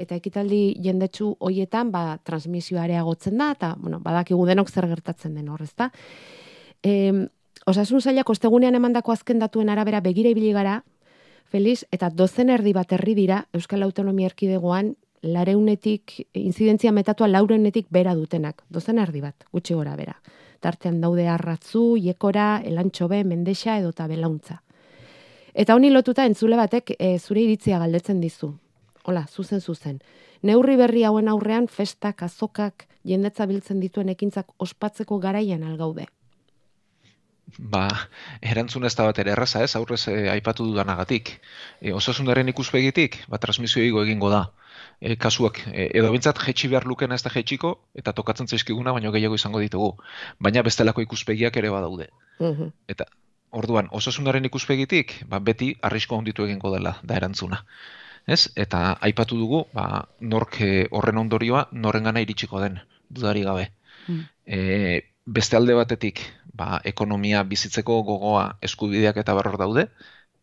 eta 0.00 0.16
ekitaldi 0.16 0.62
jendetsu 0.88 1.34
hoietan 1.44 1.92
ba, 1.92 2.06
transmisioa 2.24 2.86
areagotzen 2.88 3.36
da, 3.36 3.50
eta 3.52 3.74
bueno, 3.82 4.00
badakigu 4.00 4.48
denok 4.48 4.72
zer 4.72 4.88
gertatzen 4.96 5.36
den 5.36 5.52
horrezta. 5.52 5.92
E, 6.80 7.12
osasun 7.68 8.00
zailak 8.00 8.32
ostegunean 8.32 8.80
emandako 8.80 9.12
azken 9.12 9.44
datuen 9.44 9.68
arabera 9.68 10.00
begira 10.00 10.32
ibili 10.32 10.56
gara, 10.56 10.80
Feliz, 11.54 11.84
eta 11.94 12.08
dozen 12.10 12.48
erdi 12.50 12.72
bat 12.74 12.90
herri 12.96 13.12
dira 13.14 13.36
Euskal 13.54 13.84
Autonomia 13.86 14.26
Erkidegoan 14.26 14.88
lareunetik, 15.22 16.16
inzidentzia 16.34 16.90
metatua 16.90 17.28
laureunetik 17.28 17.86
bera 17.94 18.16
dutenak. 18.18 18.64
Dozen 18.74 18.98
erdi 18.98 19.20
bat, 19.22 19.46
gutxi 19.54 19.76
gora 19.78 19.92
bera. 19.94 20.16
Tartean 20.58 20.98
daude 21.04 21.28
arratzu, 21.30 21.84
iekora, 21.94 22.48
elantxobe, 22.66 23.20
mendexa 23.22 23.76
edo 23.78 23.92
eta 23.94 24.08
belauntza. 24.10 24.58
Eta 25.54 25.76
honi 25.78 25.92
lotuta 25.94 26.26
entzule 26.26 26.58
batek 26.58 26.96
e, 26.98 27.12
zure 27.20 27.46
iritzia 27.46 27.78
galdetzen 27.78 28.18
dizu. 28.18 28.50
Hola, 29.04 29.22
zuzen 29.30 29.62
zuzen. 29.62 30.02
Neurri 30.42 30.74
berri 30.82 31.06
hauen 31.06 31.30
aurrean 31.30 31.70
festak, 31.70 32.26
azokak, 32.26 32.88
jendetza 33.06 33.46
biltzen 33.46 33.78
dituen 33.78 34.10
ekintzak 34.10 34.50
ospatzeko 34.58 35.22
garaian 35.22 35.62
algaude. 35.62 36.10
Ba, 37.58 37.86
erantzun 38.42 38.84
ez 38.88 38.94
da 38.98 39.04
bat 39.06 39.18
ere 39.22 39.32
erraza, 39.34 39.62
ez, 39.62 39.74
aurrez 39.78 40.06
eh, 40.10 40.30
aipatu 40.32 40.66
dudanagatik. 40.66 41.34
E, 41.80 41.92
osasunaren 41.94 42.48
ikuspegitik, 42.50 43.20
ba, 43.30 43.38
transmisio 43.38 43.84
igo 43.84 44.02
egingo 44.02 44.30
da. 44.32 44.46
E, 45.00 45.14
kasuak, 45.20 45.60
e, 45.70 45.90
edo 46.00 46.10
bintzat 46.14 46.40
jetxi 46.46 46.70
behar 46.72 46.88
luken 46.90 47.12
ez 47.12 47.20
da 47.22 47.30
jetxiko, 47.30 47.76
eta 47.94 48.14
tokatzen 48.16 48.50
zaizkiguna, 48.50 48.96
baino 48.96 49.12
gehiago 49.14 49.38
izango 49.38 49.62
ditugu. 49.62 49.92
Baina 50.40 50.64
bestelako 50.66 51.04
ikuspegiak 51.04 51.56
ere 51.60 51.70
badaude. 51.70 52.08
Mhm. 52.40 52.72
Eta 52.88 53.06
orduan, 53.54 53.88
osasunaren 53.92 54.50
ikuspegitik, 54.50 55.20
ba, 55.30 55.38
beti 55.38 55.74
arrisko 55.82 56.18
handitu 56.18 56.48
egingo 56.48 56.74
dela 56.74 56.96
da 57.04 57.20
erantzuna. 57.20 57.62
Ez? 58.26 58.48
Eta 58.56 58.96
aipatu 59.04 59.38
dugu, 59.38 59.66
ba, 59.76 60.08
nork 60.20 60.58
horren 60.90 61.20
ondorioa 61.20 61.68
norengana 61.72 62.24
iritsiko 62.24 62.58
den, 62.64 62.80
dudari 63.10 63.44
gabe. 63.46 63.68
Mm. 64.08 64.22
E, 64.46 65.13
beste 65.24 65.56
alde 65.56 65.74
batetik, 65.74 66.20
ba, 66.52 66.80
ekonomia 66.84 67.42
bizitzeko 67.48 68.02
gogoa 68.04 68.58
eskubideak 68.62 69.16
eta 69.22 69.34
barror 69.34 69.56
daude, 69.58 69.88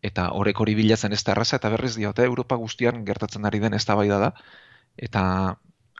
eta 0.02 0.30
horrek 0.34 0.60
hori 0.60 0.74
bilatzen 0.74 1.12
ez 1.12 1.22
da 1.22 1.32
erraza, 1.36 1.56
eta 1.56 1.70
berriz 1.70 1.94
diote, 1.96 2.24
Europa 2.26 2.58
guztian 2.58 3.04
gertatzen 3.06 3.46
ari 3.46 3.62
den 3.62 3.78
eztabaida 3.78 4.18
da, 4.18 4.32
eta 4.96 5.22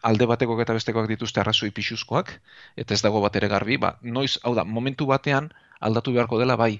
alde 0.02 0.26
batekoak 0.26 0.64
eta 0.64 0.74
bestekoak 0.74 1.06
dituzte 1.08 1.40
arrazoi 1.40 1.70
pixuzkoak, 1.70 2.32
eta 2.76 2.94
ez 2.94 3.02
dago 3.02 3.22
bat 3.22 3.36
ere 3.38 3.48
garbi, 3.48 3.78
ba, 3.78 3.96
noiz, 4.02 4.38
hau 4.42 4.54
da, 4.58 4.64
momentu 4.64 5.06
batean 5.06 5.52
aldatu 5.80 6.14
beharko 6.16 6.40
dela 6.42 6.56
bai, 6.58 6.74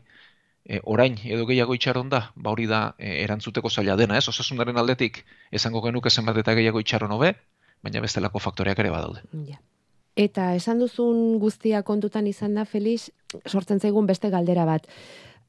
e, 0.66 0.80
orain 0.82 1.18
edo 1.25 1.47
gehiago 1.47 1.75
itxaron 1.78 2.11
da, 2.11 2.25
ba 2.35 2.50
hori 2.50 2.66
da 2.71 2.82
e, 2.99 3.23
erantzuteko 3.23 3.71
zaila 3.71 3.97
dena, 4.00 4.18
ez? 4.18 4.26
Osasunaren 4.30 4.78
aldetik 4.78 5.23
esango 5.50 5.82
genuke 5.87 6.11
zenbat 6.11 6.38
eta 6.42 6.54
gehiago 6.59 6.82
itxaron 6.82 7.14
hobe, 7.14 7.35
baina 7.82 8.02
bestelako 8.02 8.42
faktoreak 8.42 8.82
ere 8.82 8.90
badaude. 8.94 9.23
Ja. 9.49 9.59
Eta 10.16 10.54
esan 10.54 10.78
duzun 10.83 11.38
guztia 11.40 11.83
kontutan 11.83 12.26
izan 12.28 12.54
da, 12.54 12.66
Felix, 12.69 13.11
sortzen 13.47 13.81
zaigun 13.81 14.07
beste 14.07 14.28
galdera 14.31 14.66
bat. 14.69 14.87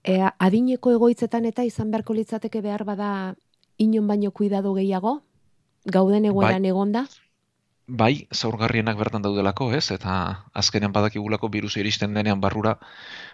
E, 0.04 0.20
adineko 0.40 0.94
egoitzetan 0.96 1.46
eta 1.46 1.64
izan 1.68 1.92
beharko 1.92 2.16
litzateke 2.16 2.62
behar 2.62 2.84
bada 2.88 3.36
inon 3.78 4.08
baino 4.08 4.32
kuidado 4.32 4.74
gehiago? 4.74 5.22
Gauden 5.92 6.26
egoeran 6.26 6.66
egonda? 6.66 7.06
Bai, 7.88 8.28
zaurgarrienak 8.32 8.96
bertan 8.96 9.22
daudelako, 9.26 9.68
ez? 9.76 9.92
Eta 9.92 10.14
azkenean 10.56 10.94
badakigulako 10.96 11.50
virusa 11.52 11.82
iristen 11.82 12.14
denean 12.16 12.40
barrura, 12.40 12.78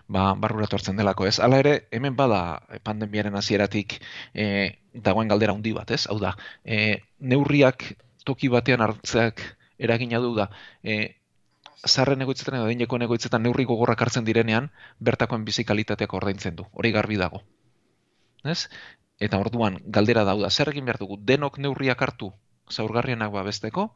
ba, 0.07 0.33
barrura 0.33 0.65
tortzen 0.65 0.97
delako, 0.97 1.27
ez? 1.29 1.37
Hala 1.39 1.59
ere, 1.61 1.75
hemen 1.93 2.15
bada 2.17 2.57
pandemiaren 2.83 3.37
hasieratik 3.37 3.99
e, 4.33 4.47
dagoen 4.93 5.29
galdera 5.29 5.53
handi 5.53 5.75
bat, 5.77 5.93
ez? 5.93 6.07
Hau 6.09 6.17
da, 6.17 6.33
e, 6.65 6.97
neurriak 7.19 7.85
toki 8.25 8.49
batean 8.49 8.81
hartzeak 8.81 9.45
eragina 9.77 10.17
du 10.19 10.33
da, 10.35 10.49
e, 10.81 11.18
zarren 11.87 12.21
egoitzetan 12.21 12.57
edo 12.59 12.67
adinekoen 12.67 13.05
egoitzetan 13.07 13.43
neurri 13.43 13.65
gogorrak 13.65 14.01
hartzen 14.01 14.25
direnean, 14.25 14.69
bertakoen 14.99 15.45
bizi 15.45 15.63
kalitateak 15.63 16.13
ordaintzen 16.13 16.55
du. 16.55 16.65
Hori 16.73 16.91
garbi 16.91 17.17
dago. 17.17 17.41
Ez? 18.43 18.67
Eta 19.19 19.39
orduan, 19.39 19.79
galdera 19.85 20.23
dauda, 20.23 20.49
zer 20.49 20.71
egin 20.71 20.85
behar 20.85 20.99
dugu, 20.99 21.17
denok 21.31 21.57
neurriak 21.59 22.01
hartu 22.01 22.31
zaurgarrienak 22.71 23.31
babesteko, 23.33 23.89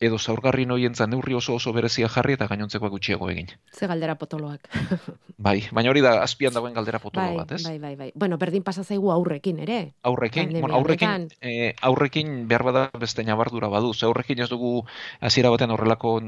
edo 0.00 0.18
zaurgarrien 0.18 0.70
hoientzat 0.72 1.10
neurri 1.12 1.34
oso 1.36 1.54
oso 1.54 1.72
berezia 1.76 2.08
jarri 2.08 2.34
eta 2.38 2.46
gainontzekoak 2.48 2.92
gutxiago 2.94 3.28
egin. 3.30 3.50
Ze 3.76 3.86
galdera 3.86 4.14
potoloak. 4.16 4.68
Bai, 5.46 5.56
baina 5.72 5.92
hori 5.92 6.00
da 6.04 6.14
azpian 6.22 6.52
dagoen 6.56 6.74
galdera 6.76 6.98
potolo 7.00 7.26
bai, 7.26 7.36
bat, 7.36 7.52
ez? 7.56 7.62
bai, 7.64 7.78
bai, 7.78 7.94
bai. 7.96 8.08
Bueno, 8.14 8.36
berdin 8.40 8.64
pasa 8.64 8.84
zaigu 8.84 9.10
aurrekin 9.12 9.60
ere. 9.64 9.78
Aurrekin, 10.02 10.52
bueno, 10.60 10.74
aurrekin, 10.76 11.28
eh, 11.40 11.74
aurrekin 11.80 12.48
behar 12.48 12.64
bada 12.64 12.82
beste 13.00 13.24
nabardura 13.24 13.68
badu. 13.72 13.94
Ze 13.94 14.06
aurrekin 14.06 14.40
ez 14.40 14.50
dugu 14.50 14.84
hasiera 15.20 15.52
batean 15.52 15.72
horrelako, 15.76 16.18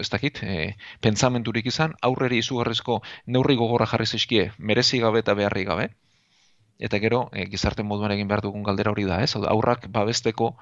ez 0.00 0.08
dakit, 0.10 0.42
eh, 0.42 0.76
pentsamenturik 1.00 1.66
izan, 1.72 1.94
aurreri 2.02 2.42
izugarrizko 2.44 3.00
neurri 3.26 3.56
gogorra 3.56 3.86
jarri 3.86 4.06
zizkie, 4.06 4.52
merezi 4.58 5.00
gabe 5.00 5.24
eta 5.24 5.34
beharri 5.34 5.64
gabe. 5.64 5.90
Eta 6.78 7.00
gero, 7.02 7.28
eh, 7.32 7.48
gizarte 7.50 7.82
moduan 7.82 8.12
egin 8.12 8.28
behar 8.28 8.44
dugun 8.44 8.62
galdera 8.62 8.92
hori 8.92 9.04
da, 9.04 9.22
ez? 9.22 9.34
Aurrak 9.36 9.88
babesteko, 9.88 10.56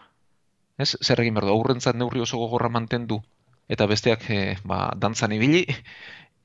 ez? 0.78 0.96
Zer 1.02 1.20
egin 1.20 1.34
behar 1.34 1.48
du, 1.48 1.54
aurrentzat 1.54 1.96
neurri 1.96 2.22
oso 2.24 2.38
gogorra 2.38 2.68
mantendu, 2.72 3.20
eta 3.68 3.86
besteak 3.86 4.28
eh, 4.30 4.56
ba, 4.64 4.90
dantzan 4.96 5.34
ibili, 5.36 5.64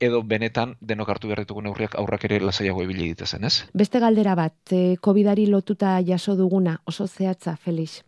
edo 0.02 0.22
benetan 0.26 0.74
denok 0.80 1.12
hartu 1.14 1.30
behar 1.30 1.44
ditugu 1.44 1.62
neurriak 1.62 1.94
aurrak 2.00 2.24
ere 2.26 2.40
lasaiago 2.42 2.82
ibili 2.82 3.12
ditezen, 3.12 3.44
ez? 3.44 3.68
Beste 3.74 4.00
galdera 4.02 4.34
bat, 4.34 4.56
eh, 4.72 4.96
COVIDari 5.00 5.46
lotuta 5.46 5.98
jaso 6.06 6.36
duguna, 6.36 6.80
oso 6.84 7.06
zehatza, 7.06 7.56
Felix. 7.56 8.02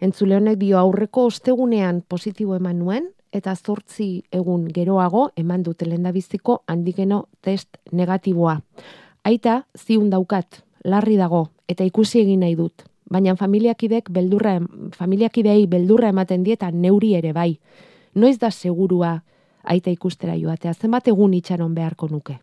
Entzule 0.00 0.36
honek 0.36 0.58
dio 0.58 0.78
aurreko 0.78 1.26
ostegunean 1.30 2.02
positibo 2.06 2.56
eman 2.56 2.78
nuen, 2.78 3.10
eta 3.34 3.54
zortzi 3.56 4.22
egun 4.30 4.68
geroago 4.70 5.28
eman 5.36 5.64
dute 5.66 5.88
lehendabiziko 5.88 6.62
handigeno 6.70 7.24
test 7.42 7.80
negatiboa. 7.92 8.60
Aita, 9.24 9.64
ziun 9.74 10.10
daukat, 10.10 10.62
larri 10.84 11.16
dago, 11.18 11.48
eta 11.66 11.86
ikusi 11.88 12.20
egin 12.20 12.44
nahi 12.44 12.54
dut. 12.54 12.84
Baina 13.14 13.36
familiakidek 13.38 14.10
beldurra, 14.10 14.56
familiakidei 14.98 15.60
beldurra 15.70 16.10
ematen 16.14 16.42
dieta 16.46 16.70
neuri 16.70 17.14
ere 17.20 17.32
bai. 17.36 17.52
Noiz 18.14 18.38
da 18.42 18.50
segurua 18.50 19.12
aita 19.74 19.92
ikustera 19.94 20.34
joatea, 20.40 20.74
zenbat 20.74 21.08
egun 21.12 21.34
itxaron 21.38 21.74
beharko 21.78 22.08
nuke? 22.10 22.40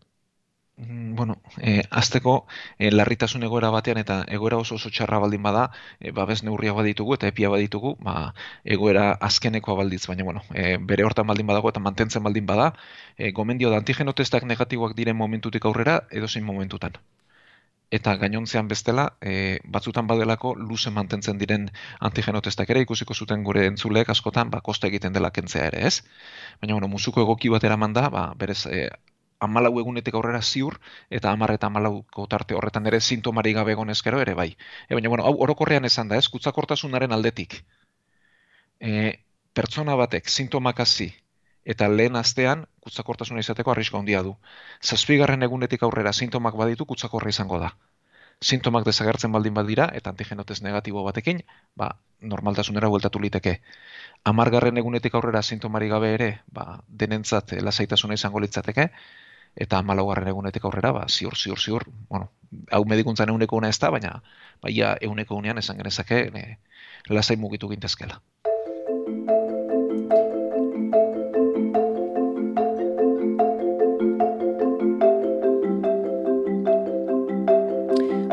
Mm, 0.76 1.14
Bueno, 1.14 1.36
e, 1.60 1.82
azteko 1.90 2.34
e, 2.78 2.90
larritasun 2.90 3.44
egoera 3.48 3.70
batean 3.74 3.98
eta 4.02 4.16
egoera 4.36 4.58
oso 4.64 4.78
oso 4.78 4.90
txarra 4.90 5.18
baldin 5.24 5.42
bada, 5.46 5.64
e, 6.00 6.10
babes 6.18 6.40
neurriak 6.46 6.76
baditugu 6.80 7.14
eta 7.18 7.28
epia 7.32 7.50
baditugu, 7.52 7.94
ba, 8.08 8.16
egoera 8.76 9.06
azkenekoa 9.28 9.76
balditz, 9.82 10.06
baina 10.08 10.24
bueno, 10.30 10.42
e, 10.54 10.78
bere 10.92 11.04
hortan 11.04 11.28
baldin 11.32 11.52
badago 11.52 11.74
eta 11.74 11.84
mantentzen 11.88 12.24
baldin 12.28 12.46
bada, 12.46 12.72
e, 13.18 13.32
gomendio 13.40 13.70
da 13.70 13.82
antigeno 13.84 14.16
testak 14.22 14.48
negatiboak 14.54 14.96
diren 15.02 15.16
momentutik 15.24 15.68
aurrera 15.68 16.00
edozein 16.10 16.48
momentutan. 16.48 16.96
Eta 17.92 18.14
gainontzean 18.16 18.68
bestela, 18.70 19.02
e, 19.20 19.60
batzutan 19.74 20.06
badelako 20.08 20.54
luze 20.56 20.90
mantentzen 20.98 21.40
diren 21.40 21.66
antigeno 22.08 22.40
testak 22.46 22.70
ere 22.72 22.80
ikusiko 22.86 23.14
zuten 23.14 23.42
gure 23.48 23.66
entzuleek 23.68 24.08
askotan 24.14 24.52
ba, 24.54 24.62
kosta 24.68 24.88
egiten 24.88 25.12
dela 25.12 25.30
kentzea 25.38 25.66
ere, 25.68 25.82
ez? 25.90 25.98
Baina, 26.62 26.78
bueno, 26.78 26.88
musuko 26.88 27.20
egoki 27.26 27.50
bat 27.52 27.66
eraman 27.68 27.92
da, 27.98 28.06
ba, 28.14 28.22
berez, 28.44 28.62
e, 28.66 28.86
amalau 29.48 29.74
egunetik 29.82 30.16
aurrera 30.16 30.40
ziur, 30.40 30.78
eta 31.10 31.34
amar 31.36 31.52
eta 31.52 31.68
amalauko 31.68 32.26
tarte 32.32 32.56
horretan 32.56 32.88
ere 32.88 33.00
sintomari 33.00 33.52
gabe 33.58 33.76
egon 33.76 33.92
ezkero 33.92 34.22
ere 34.24 34.34
bai. 34.40 34.48
E, 34.88 34.94
baina, 34.94 35.12
bueno, 35.12 35.26
hau 35.28 35.34
orokorrean 35.48 35.84
esan 35.90 36.08
da, 36.08 36.16
ez, 36.16 36.28
kutsakortasunaren 36.32 37.12
aldetik. 37.12 37.60
E, 38.80 39.18
pertsona 39.52 40.00
batek 40.00 40.32
sintomak 40.32 40.80
hasi 40.80 41.12
eta 41.64 41.88
lehen 41.88 42.16
astean 42.16 42.66
kutsakortasuna 42.80 43.40
izateko 43.40 43.72
arrisko 43.72 43.98
handia 43.98 44.22
du. 44.22 44.36
Zazpigarren 44.82 45.42
egunetik 45.42 45.82
aurrera 45.82 46.12
sintomak 46.12 46.56
baditu 46.58 46.86
kutsakorra 46.86 47.30
izango 47.30 47.58
da. 47.62 47.72
Sintomak 48.42 48.84
desagertzen 48.84 49.32
baldin 49.32 49.54
badira 49.54 49.88
eta 49.94 50.10
antigenotez 50.10 50.62
negatibo 50.62 51.04
batekin, 51.06 51.42
ba, 51.76 51.92
normaltasunera 52.20 52.88
bueltatu 52.90 53.20
liteke. 53.22 53.60
Amargarren 54.24 54.78
egunetik 54.82 55.14
aurrera 55.14 55.42
sintomari 55.42 55.88
gabe 55.88 56.14
ere, 56.14 56.30
ba, 56.50 56.80
denentzat 56.88 57.54
lasaitasuna 57.62 58.18
izango 58.18 58.42
litzateke, 58.42 58.88
eta 59.54 59.78
hamalaugarren 59.78 60.28
egunetik 60.32 60.64
aurrera, 60.64 60.92
ba, 60.96 61.06
ziur, 61.08 61.36
ziur, 61.36 61.60
ziur, 61.60 61.86
bueno, 62.08 62.30
hau 62.70 62.84
medikuntzan 62.88 63.30
euneko 63.30 63.56
una 63.56 63.68
ez 63.68 63.78
da, 63.78 63.90
baina 63.94 64.22
baia 64.62 64.96
euneko 65.08 65.36
unean 65.36 65.58
esan 65.58 65.78
genezake 65.82 66.22
e, 66.42 66.44
lasai 67.08 67.36
mugitu 67.36 67.68
gintezkela. 67.68 68.20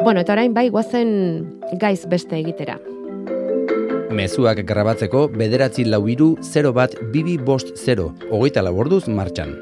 Bueno, 0.09 0.23
eta 0.25 0.33
orain 0.33 0.55
bai 0.57 0.71
guazen 0.73 1.09
gaiz 1.77 2.07
beste 2.09 2.33
egitera. 2.39 2.79
Mezuak 4.09 4.63
grabatzeko 4.65 5.27
bederatzi 5.35 5.85
lau 5.85 5.99
iru 6.09 6.31
0 6.41 6.71
bat 6.73 6.95
bibi 7.13 7.35
bost 7.37 7.69
0, 7.77 8.07
hogeita 8.31 8.63
laborduz 8.65 9.03
martxan. 9.05 9.53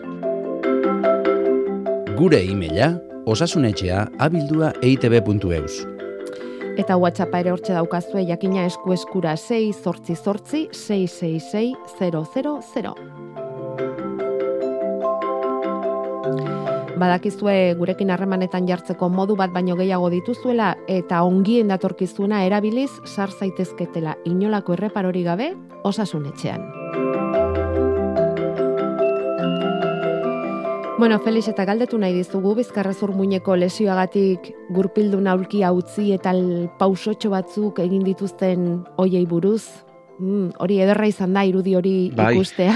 Gure 2.16 2.40
e-maila, 2.40 2.94
osasunetxea 3.28 4.08
abildua 4.30 4.72
eitb.eus. 4.80 5.84
Eta 6.80 6.96
WhatsAppa 6.96 7.44
ere 7.44 7.52
hortxe 7.52 7.76
daukazue 7.76 8.24
jakina 8.32 8.64
esku 8.72 8.96
eskura 8.96 9.36
6 9.36 9.84
zortzi 9.84 10.16
zortzi 10.16 10.68
666 10.72 11.76
000. 12.00 13.17
Badakizue 16.98 17.76
gurekin 17.78 18.10
harremanetan 18.10 18.66
jartzeko 18.66 19.10
modu 19.14 19.36
bat 19.38 19.52
baino 19.54 19.76
gehiago 19.78 20.10
dituzuela 20.10 20.72
eta 20.90 21.22
ongien 21.24 21.70
datorkizuena 21.70 22.42
erabiliz 22.48 22.90
sar 23.06 23.30
zaitezketela 23.30 24.18
inolako 24.26 24.74
erreparori 24.74 25.24
gabe 25.28 25.52
osasunetxean. 25.86 26.66
Bueno, 30.98 31.20
Felix, 31.22 31.46
eta 31.46 31.62
galdetu 31.70 32.00
nahi 32.02 32.16
dizugu, 32.16 32.56
bizkarrezur 32.58 33.12
muineko 33.14 33.54
lesioagatik 33.56 34.50
gurpildu 34.74 35.20
naulkia 35.22 35.70
utzi 35.70 36.10
eta 36.16 36.34
pausotxo 36.80 37.30
batzuk 37.30 37.84
egin 37.84 38.02
dituzten 38.08 38.72
oiei 38.98 39.28
buruz. 39.30 39.87
Mm, 40.20 40.50
hori 40.58 40.80
ederra 40.82 41.06
izan 41.08 41.34
da, 41.34 41.44
irudi 41.46 41.76
hori 41.78 42.12
Bai. 42.16 42.34
ikustea. 42.36 42.74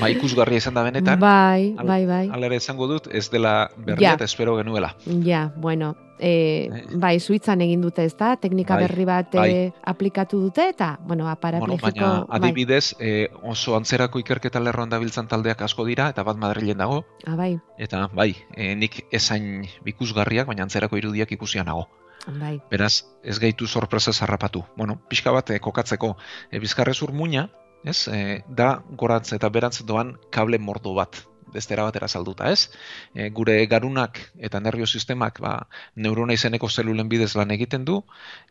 Ba, 0.00 0.08
ikusgarria 0.08 0.56
izan 0.62 0.74
da 0.74 0.82
benetan, 0.86 1.20
bai, 1.20 1.74
Al- 1.76 1.86
bai, 1.86 2.06
bai. 2.08 2.28
Hala 2.32 2.46
ere 2.46 2.56
esango 2.56 2.86
dut, 2.88 3.08
ez 3.12 3.28
dela 3.30 3.70
berria 3.76 4.10
Ja. 4.10 4.14
eta 4.14 4.24
espero 4.24 4.56
genuela. 4.56 4.94
Ja, 5.24 5.52
bueno, 5.56 5.94
e, 6.18 6.68
Eh. 6.72 6.84
bai, 6.96 7.20
Suitzan 7.20 7.60
egin 7.60 7.82
dute 7.82 8.04
ez 8.04 8.16
da, 8.16 8.36
teknika 8.36 8.76
Bai, 8.76 8.84
berri 8.86 9.04
bat 9.04 9.32
bai. 9.34 9.50
e, 9.50 9.72
aplikatu 9.84 10.40
dute, 10.40 10.68
eta, 10.70 10.94
bueno, 11.00 11.24
Bueno, 11.24 11.28
aparaplegiko... 11.28 11.82
baina 11.82 12.24
bai. 12.28 12.38
adibidez, 12.40 12.94
eh, 12.98 13.28
oso 13.42 13.76
antzerako 13.76 14.18
ikerketa 14.18 14.60
lerroan 14.60 14.88
dabiltzan 14.88 15.28
taldeak 15.28 15.60
asko 15.62 15.84
dira, 15.84 16.08
eta 16.08 16.22
bat 16.22 16.36
Madrilen 16.38 16.78
dago, 16.78 17.04
Ah, 17.26 17.36
bai, 17.36 17.58
eta 17.78 18.08
bai, 18.14 18.34
eh, 18.56 18.74
nik 18.74 19.04
esain 19.12 19.66
ikusgarriak, 19.84 20.46
baina 20.46 20.62
antzerako 20.62 20.96
irudiak 20.96 21.30
ikusian 21.32 21.66
nago. 21.66 21.88
Bai. 22.26 22.60
Beraz, 22.70 23.04
ez 23.22 23.38
gaitu 23.38 23.66
sorpresa 23.66 24.12
zarrapatu. 24.12 24.64
Bueno, 24.76 25.00
pixka 25.08 25.32
bat 25.32 25.50
eh, 25.50 25.60
kokatzeko, 25.60 26.16
e, 26.50 26.58
bizkarrezur 26.58 27.12
muina, 27.12 27.48
ez, 27.84 28.08
e, 28.08 28.42
da 28.48 28.82
gorantz 28.96 29.32
eta 29.32 29.48
berantz 29.48 29.82
doan 29.86 30.16
kable 30.30 30.58
mordo 30.58 30.94
bat, 30.94 31.22
bestera 31.52 31.84
batera 31.88 32.08
salduta, 32.08 32.50
ez? 32.50 32.70
E, 33.14 33.30
gure 33.30 33.56
garunak 33.66 34.20
eta 34.38 34.60
nervio 34.60 34.86
sistemak 34.86 35.40
ba, 35.40 35.56
neurona 35.96 36.36
izeneko 36.36 36.68
zelulen 36.68 37.08
bidez 37.08 37.34
lan 37.36 37.50
egiten 37.56 37.84
du, 37.84 38.02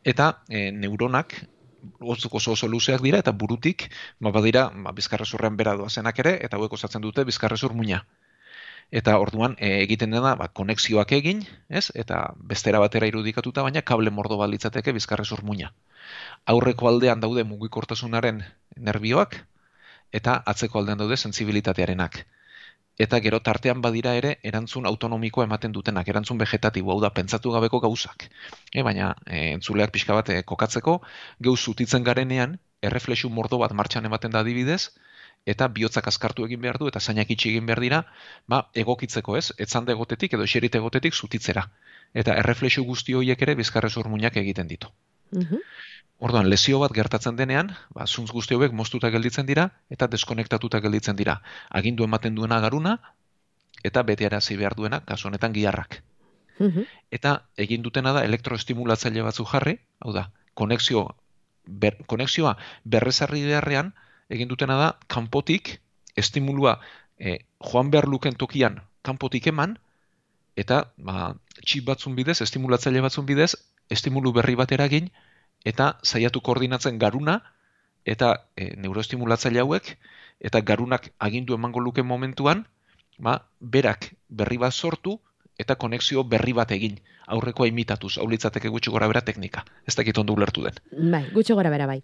eta 0.04 0.34
e, 0.50 0.70
neuronak 0.72 1.38
oso 2.00 2.30
oso 2.32 2.52
oso 2.52 2.68
luzeak 2.68 3.02
dira 3.02 3.20
eta 3.20 3.32
burutik 3.32 3.90
ba 4.20 4.32
badira 4.36 4.70
ba, 4.70 4.92
bizkarrezurrean 4.92 5.56
bera 5.56 5.78
doazenak 5.80 6.20
ere 6.20 6.38
eta 6.44 6.58
hauek 6.58 6.74
osatzen 6.74 7.02
dute 7.02 7.24
bizkarrezur 7.24 7.74
muina. 7.74 8.04
Eta 8.92 9.20
orduan 9.22 9.56
e, 9.60 9.70
egiten 9.84 10.16
dena 10.16 10.34
ba, 10.36 10.48
konexioak 10.60 11.12
egin, 11.18 11.44
ez? 11.70 11.90
Eta 12.04 12.22
bestera 12.52 12.80
batera 12.82 13.10
irudikatuta 13.10 13.62
baina 13.66 13.84
kable 13.86 14.10
mordo 14.10 14.38
bat 14.42 14.50
litzateke 14.50 14.94
bizkarrezur 14.98 15.44
muina. 15.46 15.70
Aurreko 16.54 16.90
aldean 16.90 17.22
daude 17.22 17.46
mugikortasunaren 17.46 18.42
nerbioak 18.90 19.38
eta 20.20 20.40
atzeko 20.54 20.80
aldean 20.80 21.04
daude 21.04 21.18
sentsibilitatearenak. 21.18 22.24
Eta 23.00 23.20
gero 23.24 23.40
tartean 23.40 23.84
badira 23.84 24.16
ere 24.20 24.32
erantzun 24.44 24.88
autonomikoa 24.90 25.46
ematen 25.48 25.76
dutenak, 25.76 26.10
erantzun 26.12 26.42
vegetatibo, 26.42 26.92
hau 26.92 27.00
da 27.04 27.14
pentsatu 27.20 27.54
gabeko 27.54 27.80
gauzak. 27.86 28.26
E, 28.74 28.82
baina 28.84 29.14
e, 29.26 29.54
entzuleak 29.54 29.94
pixka 29.94 30.18
bat 30.18 30.34
e, 30.34 30.42
kokatzeko, 30.44 30.98
geuz 31.48 31.60
zutitzen 31.62 32.04
garenean, 32.10 32.58
erreflexu 32.82 33.30
mordo 33.30 33.62
bat 33.62 33.72
martxan 33.82 34.10
ematen 34.10 34.36
da 34.36 34.42
adibidez, 34.44 34.82
eta 35.46 35.68
bihotzak 35.68 36.08
azkartu 36.08 36.46
egin 36.46 36.62
behar 36.62 36.78
du 36.78 36.88
eta 36.88 37.00
zainak 37.00 37.30
itxi 37.32 37.50
egin 37.50 37.66
behar 37.66 37.80
dira, 37.80 38.00
ba, 38.48 38.70
egokitzeko 38.74 39.38
ez, 39.38 39.52
etzande 39.58 39.92
egotetik 39.92 40.34
edo 40.34 40.44
eserit 40.44 40.76
egotetik 40.76 41.14
zutitzera. 41.14 41.70
Eta 42.14 42.36
erreflexu 42.42 42.84
guzti 42.86 43.14
horiek 43.14 43.42
ere 43.42 43.56
bizkarrezur 43.56 44.10
muinak 44.10 44.38
egiten 44.38 44.68
ditu. 44.68 44.90
Mhm. 45.32 45.64
Orduan, 46.20 46.50
lesio 46.50 46.80
bat 46.80 46.92
gertatzen 46.92 47.38
denean, 47.40 47.72
ba, 47.96 48.06
zuntz 48.06 48.32
guzti 48.36 48.56
hauek 48.56 48.74
moztuta 48.76 49.10
gelditzen 49.10 49.46
dira 49.46 49.70
eta 49.90 50.08
deskonektatuta 50.08 50.82
gelditzen 50.84 51.16
dira. 51.16 51.42
Agindu 51.70 52.04
ematen 52.04 52.36
duena 52.36 52.60
garuna 52.60 52.98
eta 53.84 54.04
betearazi 54.04 54.58
behar 54.58 54.76
duena, 54.76 55.00
kasu 55.06 55.30
honetan 55.30 55.54
giharrak. 55.54 56.02
Mhm. 56.60 56.84
Eta 57.12 57.46
egin 57.56 57.82
dutena 57.82 58.12
da 58.12 58.26
elektroestimulatzaile 58.28 59.24
batzu 59.24 59.46
jarri, 59.48 59.78
hau 60.00 60.12
da, 60.12 60.30
konexio, 60.54 61.06
ber, 61.66 61.96
konexioa 62.06 62.58
berrezarri 62.84 63.46
beharrean, 63.46 63.94
egin 64.30 64.48
dutena 64.48 64.78
da 64.78 64.90
kanpotik 65.08 65.80
estimulua 66.16 66.80
eh, 67.18 67.40
joan 67.72 67.92
behar 67.92 68.08
luken 68.08 68.36
tokian 68.36 68.82
kanpotik 69.02 69.48
eman, 69.52 69.78
eta 70.60 70.82
ba, 70.98 71.34
txip 71.64 71.88
batzun 71.88 72.16
bidez, 72.18 72.40
estimulatzaile 72.46 73.02
batzun 73.06 73.28
bidez, 73.30 73.54
estimulu 73.90 74.34
berri 74.36 74.58
bat 74.60 74.72
eragin, 74.76 75.10
eta 75.66 75.94
saiatu 76.04 76.42
koordinatzen 76.46 77.00
garuna, 77.00 77.40
eta 78.06 78.34
e, 78.56 78.74
neuroestimulatzaile 78.80 79.64
hauek, 79.64 79.94
eta 80.40 80.62
garunak 80.64 81.10
agindu 81.20 81.56
emango 81.56 81.84
luke 81.84 82.04
momentuan, 82.04 82.66
ba, 83.20 83.40
berak 83.60 84.12
berri 84.30 84.60
bat 84.62 84.76
sortu, 84.76 85.18
eta 85.60 85.76
konexio 85.76 86.24
berri 86.24 86.54
bat 86.56 86.72
egin, 86.72 87.00
aurrekoa 87.28 87.68
imitatuz, 87.68 88.18
hau 88.18 88.28
litzateke 88.32 88.72
gutxi 88.72 88.92
gora 88.92 89.10
bera 89.12 89.22
teknika. 89.22 89.66
Ez 89.88 89.96
dakit 89.96 90.18
ondo 90.18 90.34
ulertu 90.34 90.64
den. 90.66 90.80
Bai, 91.12 91.26
gutxi 91.36 91.54
gora 91.54 91.72
bera 91.74 91.88
bai. 91.90 92.00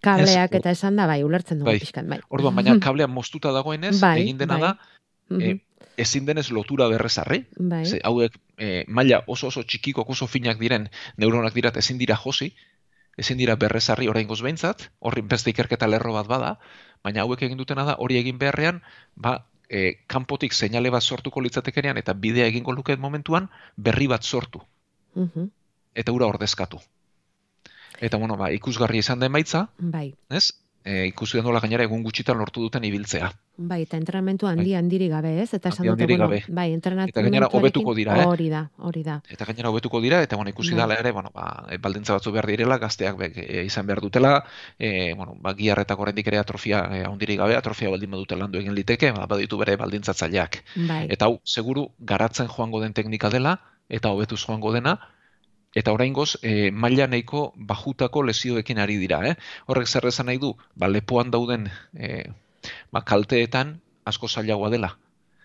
Kableak 0.00 0.54
eta 0.58 0.70
esan 0.70 0.96
da, 0.96 1.06
bai, 1.06 1.22
ulertzen 1.24 1.58
dugu 1.60 1.70
Bai. 1.70 1.78
pixkan, 1.80 2.08
bai. 2.08 2.20
Orduan, 2.30 2.56
baina 2.56 2.74
kablea 2.86 3.06
moztuta 3.06 3.52
dagoenez, 3.52 4.00
Bai, 4.00 4.20
egin 4.22 4.38
dena 4.38 4.58
bai. 4.58 4.72
da, 4.72 5.38
e, 5.38 5.52
ezin 5.96 6.26
denez 6.26 6.50
lotura 6.50 6.88
berrezarri, 6.88 7.44
bai. 7.58 7.84
Ze, 7.86 8.00
hauek 8.02 8.38
e, 8.58 8.84
maila 8.88 9.22
oso 9.26 9.46
oso 9.52 9.62
txikiko 9.62 10.04
oso 10.08 10.26
finak 10.26 10.58
diren 10.58 10.88
neuronak 11.16 11.54
dira 11.54 11.68
eta 11.70 11.78
ezin 11.78 11.98
dira 11.98 12.16
josi, 12.16 12.54
ezin 13.16 13.38
dira 13.38 13.54
berrezarri 13.56 14.08
oraingoz 14.08 14.40
behintzat, 14.42 14.88
horri 15.00 15.20
beste 15.22 15.50
ikerketa 15.50 15.86
lerro 15.86 16.12
bat 16.16 16.26
bada, 16.26 16.56
baina 17.04 17.22
hauek 17.22 17.42
egin 17.42 17.58
dutena 17.58 17.84
da 17.84 17.96
hori 17.98 18.16
egin 18.16 18.38
beharrean, 18.38 18.80
ba, 19.14 19.44
e, 19.68 19.98
kanpotik 20.08 20.52
seinale 20.52 20.90
bat 20.90 21.02
sortuko 21.02 21.40
litzatekenean 21.40 21.98
eta 21.98 22.12
bidea 22.14 22.46
egingo 22.46 22.72
lukeen 22.72 23.00
momentuan 23.00 23.50
berri 23.76 24.06
bat 24.08 24.22
sortu 24.24 24.62
Mhm. 25.14 25.50
eta 25.94 26.12
ura 26.12 26.26
ordezkatu. 26.26 26.78
Eta 28.02 28.18
bueno, 28.18 28.36
ba, 28.36 28.50
ikusgarri 28.50 28.98
izan 28.98 29.22
da 29.22 29.30
emaitza, 29.30 29.68
Bai. 29.78 30.08
ez? 30.28 30.50
e, 30.84 31.06
ikusi 31.06 31.38
den 31.38 31.46
gainera 31.60 31.84
egun 31.84 32.02
gutxitan 32.02 32.38
lortu 32.38 32.62
duten 32.62 32.84
ibiltzea. 32.84 33.30
Bai, 33.56 33.82
eta 33.84 33.98
entrenamentu 34.00 34.48
handi 34.48 34.74
handiri 34.74 35.08
gabe, 35.08 35.34
ez? 35.42 35.52
Eta 35.54 35.70
esan 35.70 35.86
dute, 35.86 36.06
bueno, 36.06 36.24
gabe. 36.24 36.42
bai, 36.48 36.72
entrenamentu 36.72 37.12
Eta 37.12 37.22
gainera 37.22 37.48
hobetuko 37.52 37.94
dira, 37.94 38.16
eh? 38.22 38.26
Hori 38.26 38.48
da, 38.50 38.62
hori 38.78 39.02
da. 39.06 39.20
Eta 39.30 39.46
gainera 39.46 39.70
hobetuko 39.70 40.00
dira, 40.00 40.22
eta 40.22 40.36
bueno, 40.36 40.50
ikusi 40.50 40.72
Bai. 40.72 40.80
dala 40.80 40.98
ere, 40.98 41.12
bueno, 41.12 41.30
ba, 41.34 41.66
e, 41.70 41.78
baldintza 41.78 42.16
batzu 42.16 42.32
behar 42.32 42.48
direla, 42.50 42.78
gazteak 42.82 43.18
be, 43.18 43.30
e, 43.36 43.64
izan 43.64 43.86
behar 43.86 44.00
dutela, 44.00 44.34
e, 44.78 45.14
bueno, 45.14 45.36
ba, 45.40 45.54
giarretak 45.54 46.00
oraindik 46.00 46.32
ere 46.32 46.42
atrofia 46.42 46.84
e, 46.90 47.04
handirik 47.04 47.38
gabe, 47.38 47.56
atrofia 47.56 47.90
baldin 47.90 48.10
badute 48.10 48.36
landu 48.36 48.58
egin 48.58 48.74
liteke, 48.74 49.12
ba, 49.12 49.26
baditu 49.30 49.58
bere 49.60 49.76
baldintzatzaileak. 49.76 50.62
Bai. 50.88 51.06
Eta 51.10 51.28
hau, 51.28 51.40
seguru 51.44 51.90
garatzen 52.00 52.48
joango 52.48 52.80
den 52.82 52.96
teknika 52.96 53.30
dela, 53.30 53.58
eta 53.88 54.10
hobetuz 54.10 54.40
joango 54.46 54.72
dena, 54.72 54.98
eta 55.74 55.92
oraingoz 55.92 56.36
e, 56.42 56.70
maila 56.70 57.06
nahiko 57.06 57.52
bajutako 57.56 58.22
lesioekin 58.28 58.78
ari 58.78 58.98
dira, 59.00 59.22
eh? 59.28 59.36
Horrek 59.66 59.88
zer 59.88 60.06
esan 60.10 60.28
nahi 60.28 60.40
du, 60.42 60.52
ba, 60.76 60.88
lepoan 60.88 61.32
dauden 61.32 61.70
e, 61.94 62.28
ba, 62.92 63.02
kalteetan 63.08 63.78
asko 64.04 64.28
zailagoa 64.28 64.70
dela. 64.70 64.96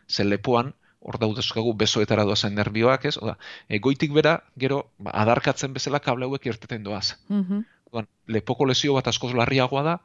Ze 0.07 0.25
lepoan, 0.25 0.73
hor 0.99 1.19
daudezkagu 1.21 1.73
besoetara 1.77 2.25
doazen 2.27 2.55
nerbioak, 2.55 3.05
ez? 3.05 3.15
Oda, 3.21 3.37
e, 3.69 3.79
goitik 3.79 4.13
bera, 4.15 4.41
gero, 4.59 4.83
ba, 4.99 5.13
adarkatzen 5.23 5.73
bezala 5.73 6.01
kable 6.03 6.27
hauek 6.27 6.45
irteten 6.51 6.83
doaz. 6.83 7.15
Mhm. 7.29 7.63
Orduan, 7.87 8.11
lepoko 8.27 8.67
lesio 8.67 8.97
bat 8.97 9.07
askoz 9.07 9.31
larriagoa 9.33 9.83
da, 9.83 9.97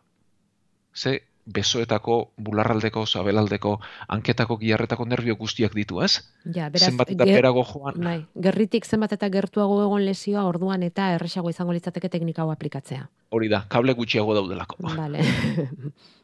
ze 0.94 1.22
besoetako, 1.46 2.32
bularraldeko, 2.36 3.04
sabelaldeko, 3.06 3.78
hanketako, 4.08 4.56
giarretako 4.60 5.06
nerbio 5.10 5.34
guztiak 5.36 5.74
ditu, 5.74 6.00
ez? 6.02 6.20
Ja, 6.44 6.68
beraz, 6.70 6.88
Zenbat 6.90 7.10
eta 7.10 7.24
ge- 7.26 7.34
berago 7.34 7.64
joan, 7.64 7.98
Bai, 7.98 8.26
gerritik 8.34 8.84
zenbat 8.86 9.12
eta 9.12 9.28
gertuago 9.30 9.80
egon 9.82 10.04
lesioa 10.06 10.44
orduan 10.46 10.82
eta 10.82 11.12
erresago 11.14 11.50
izango 11.50 11.72
litzateke 11.72 12.08
teknika 12.08 12.42
hau 12.42 12.50
aplikatzea. 12.52 13.08
hori 13.30 13.48
da, 13.48 13.64
kable 13.68 13.94
gutxiago 13.94 14.34
daudelako. 14.34 14.76
Vale. 14.78 15.20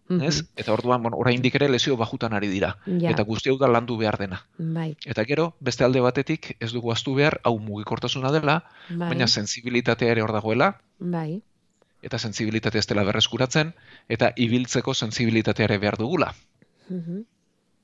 Ez? 0.09 0.45
Eta 0.57 0.73
orduan, 0.73 1.03
bueno, 1.03 1.19
oraindik 1.21 1.55
ere 1.59 1.69
lesio 1.69 1.95
bajutan 1.97 2.33
ari 2.33 2.49
dira. 2.49 2.77
Ja. 2.87 3.11
Eta 3.11 3.25
guzti 3.29 3.51
hau 3.51 3.59
da 3.61 3.69
landu 3.69 3.99
behar 4.01 4.17
dena. 4.17 4.39
Bai, 4.57 4.97
Eta 5.05 5.25
gero, 5.29 5.51
beste 5.61 5.85
alde 5.85 6.01
batetik, 6.01 6.55
ez 6.61 6.71
dugu 6.73 6.93
aztu 6.93 7.13
behar, 7.15 7.41
hau 7.45 7.59
mugikortasuna 7.59 8.31
dela, 8.33 8.63
bai, 8.89 9.09
baina 9.11 9.27
sensibilitatea 9.27 10.09
ere 10.15 10.23
hor 10.25 10.33
dagoela, 10.33 10.71
bai, 10.99 11.43
eta 12.03 12.19
sensibilitatea 12.19 12.79
ez 12.79 12.87
dela 12.87 13.05
berreskuratzen, 13.05 13.73
eta 14.09 14.33
ibiltzeko 14.37 14.95
sensibilitatea 14.95 15.65
ere 15.65 15.79
behar 15.79 15.99
dugula. 15.99 16.35
mhm, 16.89 17.27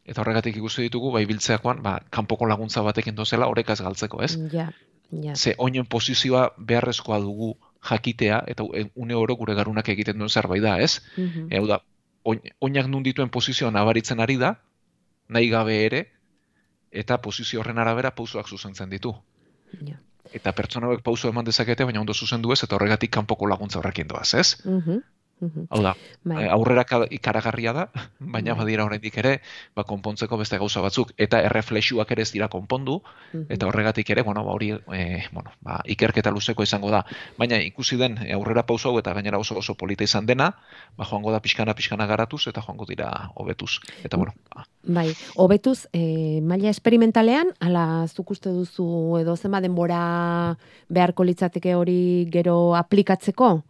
Eta 0.05 0.21
horregatik 0.21 0.57
ikusi 0.61 0.83
ditugu, 0.85 1.11
ba, 1.15 1.21
ibiltzeakoan, 1.25 1.79
ba, 1.83 1.95
kanpoko 2.13 2.45
laguntza 2.45 2.83
batekin 2.85 3.15
dozela, 3.17 3.47
orekaz 3.49 3.81
galtzeko, 3.81 4.21
ez? 4.23 4.37
ja, 4.53 4.67
ja, 5.11 5.35
Ze 5.35 5.55
oinen 5.59 5.87
posizioa 5.87 6.51
beharrezkoa 6.59 7.19
dugu 7.21 7.55
jakitea, 7.89 8.43
eta 8.47 8.67
e, 8.75 8.91
une 8.95 9.15
oro 9.15 9.37
gure 9.37 9.55
garunak 9.55 9.89
egiten 9.89 10.19
duen 10.19 10.29
zerbait 10.29 10.63
da, 10.63 10.79
ez? 10.81 11.01
mhm, 11.17 11.49
E, 11.51 11.57
hau 11.59 11.67
da, 11.67 11.81
oin, 12.25 12.41
oinak 12.61 12.87
nun 12.87 13.03
dituen 13.03 13.31
posizioa 13.31 13.71
nabaritzen 13.71 14.21
ari 14.21 14.37
da, 14.37 14.59
nahi 15.29 15.49
gabe 15.49 15.85
ere, 15.87 16.03
eta 16.93 17.19
posizio 17.23 17.61
horren 17.61 17.79
arabera 17.79 18.15
pausoak 18.15 18.49
zuzentzen 18.49 18.91
ditu. 18.91 19.15
ja, 19.87 19.97
Eta 20.35 20.53
pertsona 20.53 20.89
hauek 20.91 21.03
pauso 21.07 21.31
eman 21.31 21.47
dezakete, 21.47 21.87
baina 21.87 22.01
ondo 22.03 22.15
zuzendu 22.15 22.53
ez, 22.53 22.61
eta 22.67 22.75
horregatik 22.77 23.13
kanpoko 23.15 23.47
laguntza 23.47 23.79
horrekin 23.81 24.09
doaz, 24.11 24.31
ez? 24.35 24.49
mhm, 24.65 24.79
mhm, 24.79 25.03
Hau 25.43 25.81
da, 25.83 25.95
bai, 26.23 26.45
e, 26.45 26.49
aurrera 26.49 26.85
ka- 26.89 27.07
ikaragarria 27.11 27.73
da, 27.73 27.85
baina 28.35 28.55
Bai. 28.55 28.61
badira 28.63 28.85
oraindik 28.87 29.17
ere, 29.19 29.41
ba, 29.77 29.85
konpontzeko 29.85 30.39
beste 30.41 30.59
gauza 30.59 30.81
batzuk, 30.85 31.13
eta 31.19 31.41
erreflexuak 31.49 32.11
ere 32.15 32.23
ez 32.23 32.31
dira 32.33 32.49
konpondu, 32.49 33.01
mhm. 33.33 33.47
eta 33.51 33.67
horregatik 33.67 34.11
ere, 34.15 34.23
bueno, 34.23 34.45
ba, 34.45 34.53
hori, 34.53 34.71
e, 34.73 35.25
bueno, 35.33 35.53
ba, 35.61 35.81
ikerketa 35.85 36.31
luzeko 36.31 36.63
izango 36.63 36.91
da. 36.95 37.05
Baina 37.39 37.59
ikusi 37.63 37.99
den 38.01 38.19
e, 38.23 38.33
aurrera 38.33 38.65
pauso 38.67 38.91
hau 38.91 38.99
eta 39.03 39.13
gainera 39.15 39.39
oso 39.39 39.59
oso 39.59 39.75
polita 39.75 40.05
izan 40.05 40.27
dena, 40.27 40.53
ba, 40.97 41.05
joango 41.05 41.33
da 41.33 41.41
pixkana 41.41 41.75
pixkana 41.75 42.07
garatuz 42.07 42.47
eta 42.49 42.63
joango 42.63 42.87
dira 42.89 43.11
hobetuz. 43.35 43.81
Eta 44.05 44.17
bueno, 44.17 44.35
ba, 44.55 44.67
Bai, 44.85 45.15
hobetuz, 45.37 45.87
e, 45.93 46.41
maila 46.45 46.69
esperimentalean, 46.69 47.55
ala 47.61 48.07
zuk 48.09 48.35
uste 48.37 48.51
duzu 48.53 49.17
edo 49.21 49.37
zenba 49.37 49.63
denbora 49.65 50.57
beharko 50.93 51.25
litzateke 51.25 51.75
hori 51.75 52.29
gero 52.31 52.75
aplikatzeko? 52.77 53.63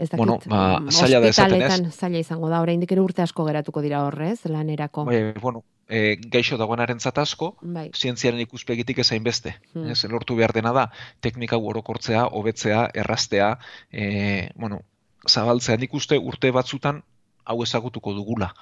Ez 0.00 0.08
dakit, 0.08 0.16
Bueno, 0.16 0.38
ba, 0.48 0.80
mm, 0.80 0.94
zaila 0.96 1.20
da 1.20 1.28
esaten, 1.28 1.90
zaila 1.92 2.20
izango 2.22 2.48
da, 2.48 2.62
oraindik 2.64 2.92
ere 2.94 3.02
urte 3.04 3.20
asko 3.20 3.44
geratuko 3.44 3.82
dira 3.84 4.00
horrez, 4.06 4.38
lanerako. 4.48 5.04
e, 5.12 5.34
bueno, 5.42 5.62
e, 5.88 6.16
gaixo 6.32 6.56
dagoenaren 6.56 6.98
asko, 7.04 7.56
Bai, 7.60 7.90
zientziaren 7.94 8.40
ikuspegitik 8.40 8.98
ezain 8.98 9.22
beste. 9.22 9.56
Hmm. 9.74 9.90
Ez, 9.90 10.04
lortu 10.08 10.36
behar 10.36 10.52
dena 10.56 10.72
da, 10.72 10.90
teknika 11.20 11.58
orokortzea, 11.58 12.26
hobetzea, 12.28 12.88
erraztea, 12.94 13.58
e, 13.92 14.50
bueno, 14.56 14.80
zabaltzea 15.28 15.76
nik 15.76 15.92
uste 15.92 16.16
urte 16.18 16.50
batzutan 16.50 17.02
hau 17.44 17.62
ezagutuko 17.62 18.14
dugula. 18.14 18.54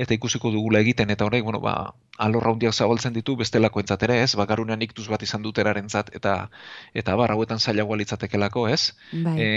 Eta 0.00 0.14
ikusiko 0.14 0.50
dugula 0.50 0.80
egiten, 0.80 1.10
eta 1.10 1.26
horrek, 1.26 1.44
bueno, 1.44 1.60
ba, 1.60 1.94
alorra 2.18 2.50
handiak 2.50 2.74
zabaltzen 2.74 3.12
ditu 3.12 3.36
bestelako 3.36 3.80
entzat 3.80 4.02
ere, 4.02 4.22
ez? 4.22 4.34
Bagarunean 4.34 4.82
iktuz 4.82 5.06
bat 5.12 5.22
izan 5.22 5.42
duterarentzat 5.42 6.14
eta 6.16 6.48
eta 6.94 7.16
bar, 7.16 7.34
hauetan 7.34 7.60
zailagoa 7.60 8.00
litzatekelako, 8.00 8.68
ez? 8.68 8.96
bai, 9.12 9.36
E, 9.40 9.48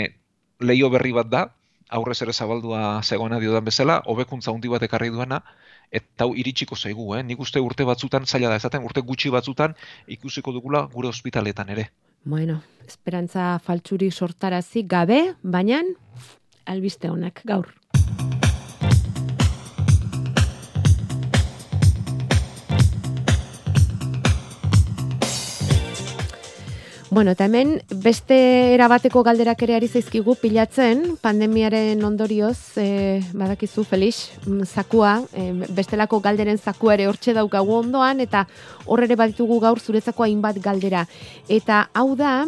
leio 0.59 0.89
berri 0.89 1.11
bat 1.13 1.29
da, 1.29 1.43
aurrez 1.89 2.21
ere 2.25 2.33
zabaldua 2.33 3.01
zegoena 3.03 3.39
diodan 3.39 3.65
bezala, 3.65 4.01
hobekuntza 4.05 4.51
handi 4.51 4.71
bat 4.71 4.83
ekarri 4.83 5.11
duena, 5.13 5.41
eta 5.91 6.25
hau 6.25 6.33
iritsiko 6.35 6.75
zaigu, 6.75 7.13
eh? 7.17 7.23
Nik 7.23 7.39
uste 7.39 7.61
urte 7.61 7.85
batzutan, 7.85 8.25
zaila 8.25 8.49
da 8.49 8.61
esaten, 8.61 8.83
urte 8.83 9.01
gutxi 9.01 9.29
batzutan 9.29 9.75
ikusiko 10.07 10.51
dugula 10.51 10.87
gure 10.93 11.07
ospitaletan 11.07 11.69
ere. 11.69 11.89
bueno, 12.25 12.61
esperantza 12.87 13.59
faltsuri 13.59 14.09
sortarazi 14.11 14.83
gabe, 14.87 15.35
baina 15.43 15.81
albiste 16.65 17.09
honak 17.09 17.41
gaur. 17.43 17.73
Bueno, 27.13 27.29
eta 27.29 27.45
hemen 27.45 27.75
beste 28.01 28.35
erabateko 28.73 29.21
galderak 29.21 29.59
ere 29.61 29.75
ari 29.75 29.85
zaizkigu 29.85 30.33
pilatzen, 30.41 31.03
pandemiaren 31.21 32.01
ondorioz, 32.01 32.73
e, 32.81 33.19
badakizu, 33.37 33.83
Felix, 33.85 34.31
mm, 34.47 34.63
zakua, 34.65 35.11
e, 35.31 35.51
bestelako 35.77 36.17
galderen 36.25 36.57
zakua 36.57 36.95
ere 36.95 37.05
hortxe 37.05 37.35
daukagu 37.37 37.75
ondoan, 37.83 38.23
eta 38.25 38.47
hor 38.87 39.03
ere 39.05 39.13
baditugu 39.15 39.59
gaur 39.61 39.77
zuretzako 39.79 40.25
hainbat 40.25 40.57
galdera. 40.57 41.03
Eta 41.47 41.83
hau 41.93 42.15
da, 42.15 42.47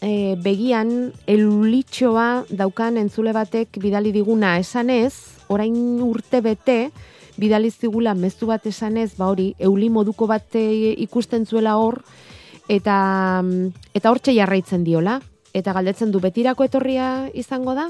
e, 0.00 0.36
begian 0.38 1.10
elulitxoa 1.26 2.44
daukan 2.50 3.00
entzule 3.02 3.32
batek 3.34 3.80
bidali 3.82 4.12
diguna 4.12 4.60
esanez, 4.60 5.42
orain 5.48 5.74
urte 6.06 6.38
bete, 6.40 6.92
bidali 7.36 7.74
zigula 7.74 8.14
mezu 8.14 8.46
bat 8.46 8.64
esanez, 8.64 9.16
ba 9.18 9.26
hori, 9.26 9.56
euli 9.58 9.90
moduko 9.90 10.30
bat 10.30 10.54
ikusten 10.54 11.50
zuela 11.50 11.74
hor, 11.82 11.98
eta 12.68 13.42
mm, 13.42 13.94
eta 13.94 14.10
hortxe 14.10 14.34
jarraitzen 14.36 14.84
diola. 14.84 15.20
Eta 15.54 15.72
galdetzen 15.72 16.10
du 16.10 16.18
betirako 16.18 16.64
etorria 16.66 17.28
izango 17.34 17.76
da? 17.78 17.88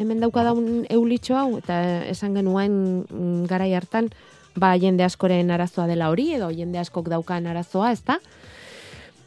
Hemen 0.00 0.22
dauka 0.22 0.44
daun 0.46 0.86
eulitxo 0.88 1.36
hau, 1.36 1.58
eta 1.58 1.76
esan 2.08 2.32
genuen 2.34 3.04
mm, 3.04 3.44
garai 3.50 3.74
hartan, 3.76 4.08
ba 4.56 4.72
jende 4.80 5.04
askoren 5.04 5.50
arazoa 5.52 5.86
dela 5.86 6.08
hori, 6.08 6.30
edo 6.38 6.48
jende 6.50 6.80
askok 6.80 7.10
daukan 7.12 7.46
arazoa, 7.46 7.92
ezta? 7.92 8.18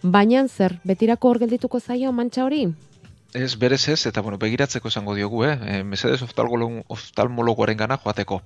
Baina 0.02 0.48
zer, 0.48 0.80
betirako 0.84 1.30
hor 1.30 1.40
geldituko 1.46 1.80
zaio 1.80 2.12
mantxa 2.12 2.46
hori? 2.46 2.66
Ez, 3.36 3.58
berez 3.60 3.90
ez, 3.92 4.06
eta 4.08 4.22
bueno, 4.24 4.38
begiratzeko 4.40 4.88
esango 4.88 5.14
diogu, 5.18 5.42
eh? 5.44 5.56
E, 5.68 5.80
mesedez 5.84 6.22
oftalmolo- 6.24 6.86
oftalmologoaren 6.96 7.76
gana 7.76 7.98
joateko. 8.00 8.38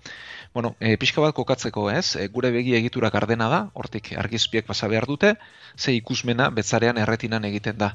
Bueno, 0.56 0.72
e, 0.80 0.96
pixka 0.98 1.22
bat 1.22 1.36
kokatzeko, 1.38 1.84
ez? 1.94 2.16
E, 2.18 2.26
gure 2.34 2.50
begi 2.56 2.74
egitura 2.74 3.12
gardena 3.14 3.52
da, 3.54 3.60
hortik 3.78 4.10
argizpiek 4.18 4.66
pasa 4.66 4.90
behar 4.90 5.06
dute, 5.06 5.36
ze 5.78 5.94
ikusmena 5.94 6.50
betzarean 6.50 6.98
erretinan 6.98 7.46
egiten 7.46 7.78
da. 7.78 7.92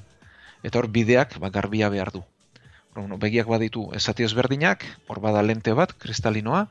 Eta 0.62 0.78
hor 0.78 0.86
bideak 0.86 1.34
ba, 1.42 1.50
garbia 1.50 1.90
behar 1.90 2.12
du. 2.14 2.22
Bueno, 2.94 3.18
begiak 3.18 3.50
baditu 3.50 3.88
esati 3.98 4.22
ezberdinak, 4.22 4.86
hor 5.08 5.18
bada 5.18 5.42
lente 5.42 5.74
bat, 5.74 5.96
kristalinoa, 5.98 6.68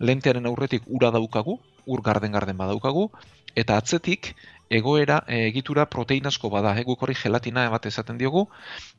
lentearen 0.00 0.48
aurretik 0.48 0.88
ura 0.88 1.12
daukagu, 1.12 1.60
ur 1.84 2.02
garden-garden 2.02 2.56
badaukagu, 2.56 3.10
eta 3.54 3.76
atzetik 3.76 4.32
egoera 4.70 5.22
e, 5.28 5.46
egitura 5.46 5.86
proteinazko 5.86 6.50
bada, 6.50 6.74
eh? 6.78 6.84
guk 6.84 7.02
hori 7.02 7.14
gelatina 7.14 7.68
bat 7.70 7.86
esaten 7.86 8.18
diogu, 8.18 8.46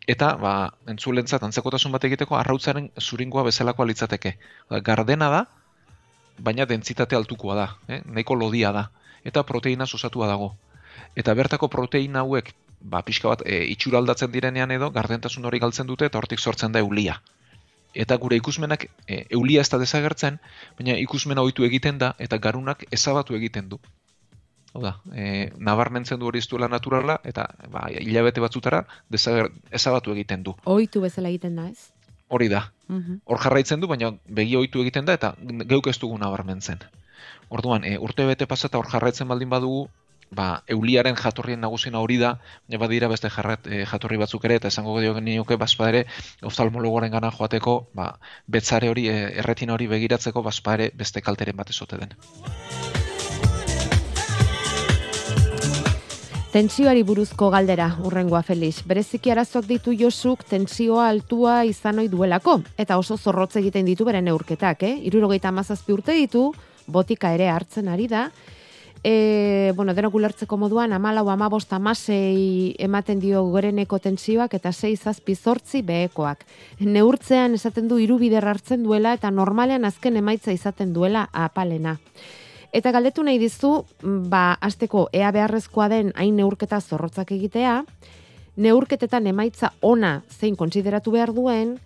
eta 0.08 0.34
ba, 0.40 0.54
entzulentzat 0.88 1.44
antzekotasun 1.44 1.92
bat 1.92 2.04
egiteko 2.08 2.38
arrautzaren 2.40 2.90
zuringoa 3.02 3.44
bezalakoa 3.50 3.88
litzateke. 3.90 4.38
Ba, 4.70 4.80
Gardena 4.80 5.30
da, 5.34 5.44
baina 6.40 6.66
dentsitate 6.66 7.16
altukoa 7.16 7.56
da, 7.56 7.68
eh? 7.88 8.02
nahiko 8.06 8.36
lodia 8.36 8.72
da, 8.72 8.90
eta 9.26 9.44
proteina 9.44 9.84
osatua 9.84 10.28
dago. 10.28 10.54
Eta 11.16 11.34
bertako 11.36 11.68
proteina 11.68 12.24
hauek, 12.24 12.54
ba, 12.82 13.02
pixka 13.02 13.34
bat, 13.34 13.44
e, 13.46 13.66
itxura 13.74 14.00
aldatzen 14.00 14.32
direnean 14.32 14.72
edo, 14.72 14.92
gardentasun 14.92 15.46
hori 15.46 15.60
galtzen 15.60 15.88
dute, 15.88 16.08
eta 16.08 16.18
hortik 16.22 16.40
sortzen 16.40 16.72
da 16.72 16.80
eulia. 16.80 17.20
Eta 17.98 18.16
gure 18.22 18.38
ikusmenak, 18.38 18.86
e, 19.08 19.26
eulia 19.34 19.62
ez 19.62 19.70
da 19.70 19.80
desagertzen, 19.82 20.40
baina 20.80 20.98
ikusmena 21.02 21.42
ohitu 21.42 21.66
egiten 21.66 21.98
da, 21.98 22.14
eta 22.20 22.38
garunak 22.38 22.86
ezabatu 22.92 23.36
egiten 23.36 23.70
du. 23.70 23.82
Hau 24.78 24.84
da, 24.84 24.94
e, 25.10 25.50
nabarmentzen 25.58 26.22
du 26.22 26.30
hori 26.30 26.38
ez 26.44 26.48
duela 26.48 26.70
naturala, 26.70 27.18
eta 27.26 27.48
ba, 27.74 27.88
hilabete 27.90 28.44
batzutara 28.44 28.84
desager, 29.10 29.50
ezabatu 29.74 30.14
egiten 30.14 30.44
du. 30.46 30.54
Ohitu 30.70 31.02
bezala 31.02 31.34
egiten 31.34 31.58
da, 31.58 31.66
ez? 31.74 31.90
hori 32.28 32.48
da. 32.48 32.72
Mhm. 32.88 33.22
Hor 33.26 33.40
jarraitzen 33.44 33.80
du, 33.80 33.88
baina 33.88 34.12
begi 34.28 34.56
ohitu 34.56 34.82
egiten 34.84 35.06
da 35.06 35.16
eta 35.18 35.34
geuk 35.68 35.88
ez 35.88 35.98
dugu 36.00 36.18
nabarmentzen. 36.18 36.84
Orduan, 37.50 37.86
e, 37.86 37.98
urte 37.98 38.26
bete 38.28 38.48
pasata 38.48 38.78
hor 38.78 38.90
jarraitzen 38.92 39.28
baldin 39.28 39.50
badugu, 39.50 39.88
ba, 40.30 40.62
euliaren 40.68 41.16
jatorrien 41.16 41.62
nagusiena 41.64 42.02
hori 42.04 42.18
da, 42.20 42.34
baina 42.68 42.82
badira 42.84 43.08
beste 43.08 43.32
jarrat, 43.32 43.68
e, 43.68 43.86
jatorri 43.88 44.20
batzuk 44.20 44.44
ere, 44.46 44.60
eta 44.62 44.68
esango 44.68 45.00
dio 45.00 45.14
genioke, 45.16 45.56
bazpa 45.56 45.88
ere, 45.94 46.06
oftalmologoaren 46.44 47.12
gana 47.12 47.32
joateko, 47.32 47.78
ba, 47.96 48.10
betzare 48.48 48.92
hori, 48.92 49.08
e, 49.08 49.32
erretina 49.44 49.74
hori 49.74 49.88
begiratzeko, 49.88 50.44
bazpa 50.44 50.76
ere 50.80 50.92
beste 50.96 51.24
kalteren 51.24 51.56
bat 51.56 51.72
ezote 51.72 52.04
den. 52.04 52.18
Tentsioari 56.58 57.04
buruzko 57.06 57.52
galdera, 57.54 57.86
urrengoa 58.02 58.40
Felix. 58.42 58.80
Bereziki 58.90 59.30
arazoak 59.30 59.68
ditu 59.70 59.92
Josuk 59.94 60.42
tentsioa 60.50 61.04
altua 61.06 61.60
izan 61.70 62.00
ohi 62.02 62.08
duelako, 62.10 62.56
eta 62.82 62.96
oso 62.98 63.14
zorrotz 63.14 63.60
egiten 63.60 63.86
ditu 63.86 64.08
bere 64.08 64.24
neurketak, 64.26 64.82
eh? 64.88 64.96
Irurogeita 65.06 65.52
amazazpi 65.52 65.94
urte 65.94 66.16
ditu, 66.18 66.48
botika 66.88 67.30
ere 67.38 67.52
hartzen 67.54 67.92
ari 67.94 68.08
da, 68.10 68.32
E, 69.06 69.72
bueno, 69.76 69.94
denok 69.94 70.16
ulertzeko 70.18 70.58
moduan, 70.58 70.92
amalau, 70.92 71.28
amabost, 71.30 71.72
amasei 71.72 72.74
ematen 72.82 73.22
dio 73.22 73.44
goreneko 73.54 74.00
tentsioak 74.02 74.56
eta 74.58 74.72
sei 74.74 74.96
zazpi 74.98 75.36
zortzi 75.36 75.84
behekoak. 75.86 76.42
Neurtzean 76.80 77.54
esaten 77.54 77.88
du 77.88 78.02
irubider 78.02 78.50
hartzen 78.50 78.82
duela 78.84 79.14
eta 79.14 79.30
normalean 79.30 79.86
azken 79.86 80.18
emaitza 80.18 80.52
izaten 80.52 80.98
duela 80.98 81.30
apalena. 81.32 82.00
Eta 82.76 82.92
galdetu 82.92 83.24
nahi 83.24 83.40
dizu, 83.40 83.86
ba, 84.04 84.58
azteko 84.62 85.08
ea 85.16 85.32
beharrezkoa 85.32 85.88
den 85.90 86.12
hain 86.16 86.36
neurketa 86.36 86.80
zorrotzak 86.82 87.32
egitea, 87.32 87.84
neurketetan 88.58 89.28
emaitza 89.28 89.72
ona 89.82 90.22
zein 90.30 90.58
kontsideratu 90.60 91.14
behar 91.16 91.34
duen, 91.34 91.78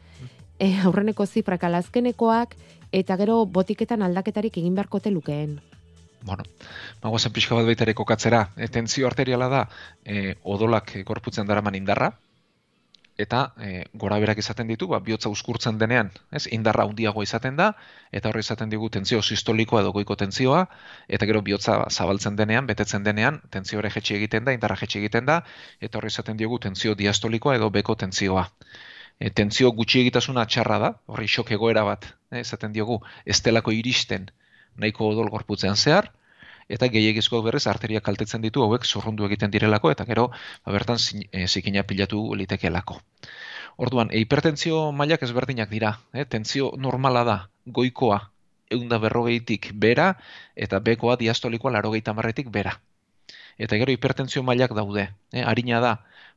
e, 0.59 0.71
aurreneko 0.85 1.25
zifrak 1.25 1.63
ala 1.63 1.81
azkenekoak, 1.83 2.55
eta 2.91 3.17
gero 3.17 3.45
botiketan 3.45 4.01
aldaketarik 4.01 4.57
egin 4.57 4.75
beharkote 4.75 5.11
lukeen. 5.11 5.59
Bueno, 6.23 6.43
magoazen 7.01 7.33
pixka 7.33 7.55
bat 7.57 7.65
baita 7.65 7.85
ere 7.87 7.95
kokatzera. 7.97 8.43
E, 8.57 8.67
tentzio 8.67 9.07
arteriala 9.09 9.47
da, 9.49 9.61
e, 10.05 10.35
odolak 10.43 10.95
e, 10.95 11.03
gorputzen 11.07 11.49
daraman 11.49 11.77
indarra, 11.77 12.11
eta 13.17 13.53
e, 13.59 13.85
gora 13.93 14.17
berak 14.19 14.39
izaten 14.41 14.67
ditu, 14.67 14.87
ba, 14.87 14.99
bihotza 14.99 15.29
uskurtzen 15.29 15.77
denean, 15.77 16.11
ez, 16.31 16.47
indarra 16.51 16.85
handiagoa 16.87 17.23
izaten 17.23 17.57
da, 17.59 17.71
eta 18.11 18.29
horri 18.29 18.43
izaten 18.45 18.69
digu 18.69 18.89
tentzio 18.89 19.21
sistolikoa 19.21 19.81
edo 19.81 19.91
goiko 19.91 20.15
tentzioa, 20.15 20.65
eta 21.07 21.27
gero 21.29 21.41
bihotza 21.41 21.77
zabaltzen 21.89 22.35
denean, 22.39 22.67
betetzen 22.67 23.03
denean, 23.03 23.41
tentzio 23.51 23.79
hori 23.79 23.91
jetxi 23.93 24.15
egiten 24.15 24.47
da, 24.47 24.55
indarra 24.57 24.79
jetxi 24.79 24.99
egiten 24.99 25.25
da, 25.25 25.41
eta 25.81 25.99
horri 25.99 26.13
izaten 26.13 26.37
digu 26.37 26.59
tentzio 26.59 26.95
diastolikoa 26.95 27.55
edo 27.59 27.69
beko 27.69 27.95
tentzioa. 27.95 28.47
E, 29.19 29.29
tentzio 29.29 29.71
gutxi 29.77 30.01
egitasuna 30.01 30.47
txarra 30.49 30.79
da, 30.81 30.93
horri 31.07 31.27
xok 31.29 31.51
egoera 31.57 31.83
bat, 31.85 32.07
eh, 32.31 32.41
esaten 32.41 32.73
diogu, 32.73 33.01
estelako 33.25 33.75
iristen 33.75 34.31
nahiko 34.81 35.11
odol 35.11 35.29
gorputzean 35.29 35.75
zehar, 35.75 36.09
eta 36.75 36.87
gehiagizko 36.93 37.41
berrez 37.45 37.65
arteria 37.67 38.01
kaltetzen 38.05 38.41
ditu 38.45 38.63
hauek 38.63 38.85
zorrundu 38.85 39.27
egiten 39.27 39.51
direlako, 39.51 39.91
eta 39.91 40.05
gero 40.09 40.29
ba, 40.31 40.71
bertan 40.71 40.99
eh, 41.31 41.47
zikina 41.47 41.83
pilatu 41.83 42.23
litekeelako. 42.39 43.01
Orduan, 43.81 44.11
hipertentzio 44.13 44.91
mailak 44.91 45.23
ezberdinak 45.25 45.69
dira. 45.71 45.95
Eh? 46.13 46.25
Tentzio 46.25 46.71
normala 46.77 47.23
da, 47.27 47.37
goikoa, 47.65 48.19
eunda 48.71 48.99
berrogeitik 49.03 49.71
bera, 49.73 50.13
eta 50.55 50.79
bekoa 50.79 51.17
diastolikoa 51.19 51.73
larogeita 51.77 52.13
marretik 52.13 52.51
bera. 52.51 52.77
Eta 53.57 53.77
gero 53.81 53.93
hipertentzio 53.93 54.43
mailak 54.43 54.75
daude. 54.77 55.09
Eh? 55.33 55.43
Arina 55.43 55.81
da, 55.83 55.93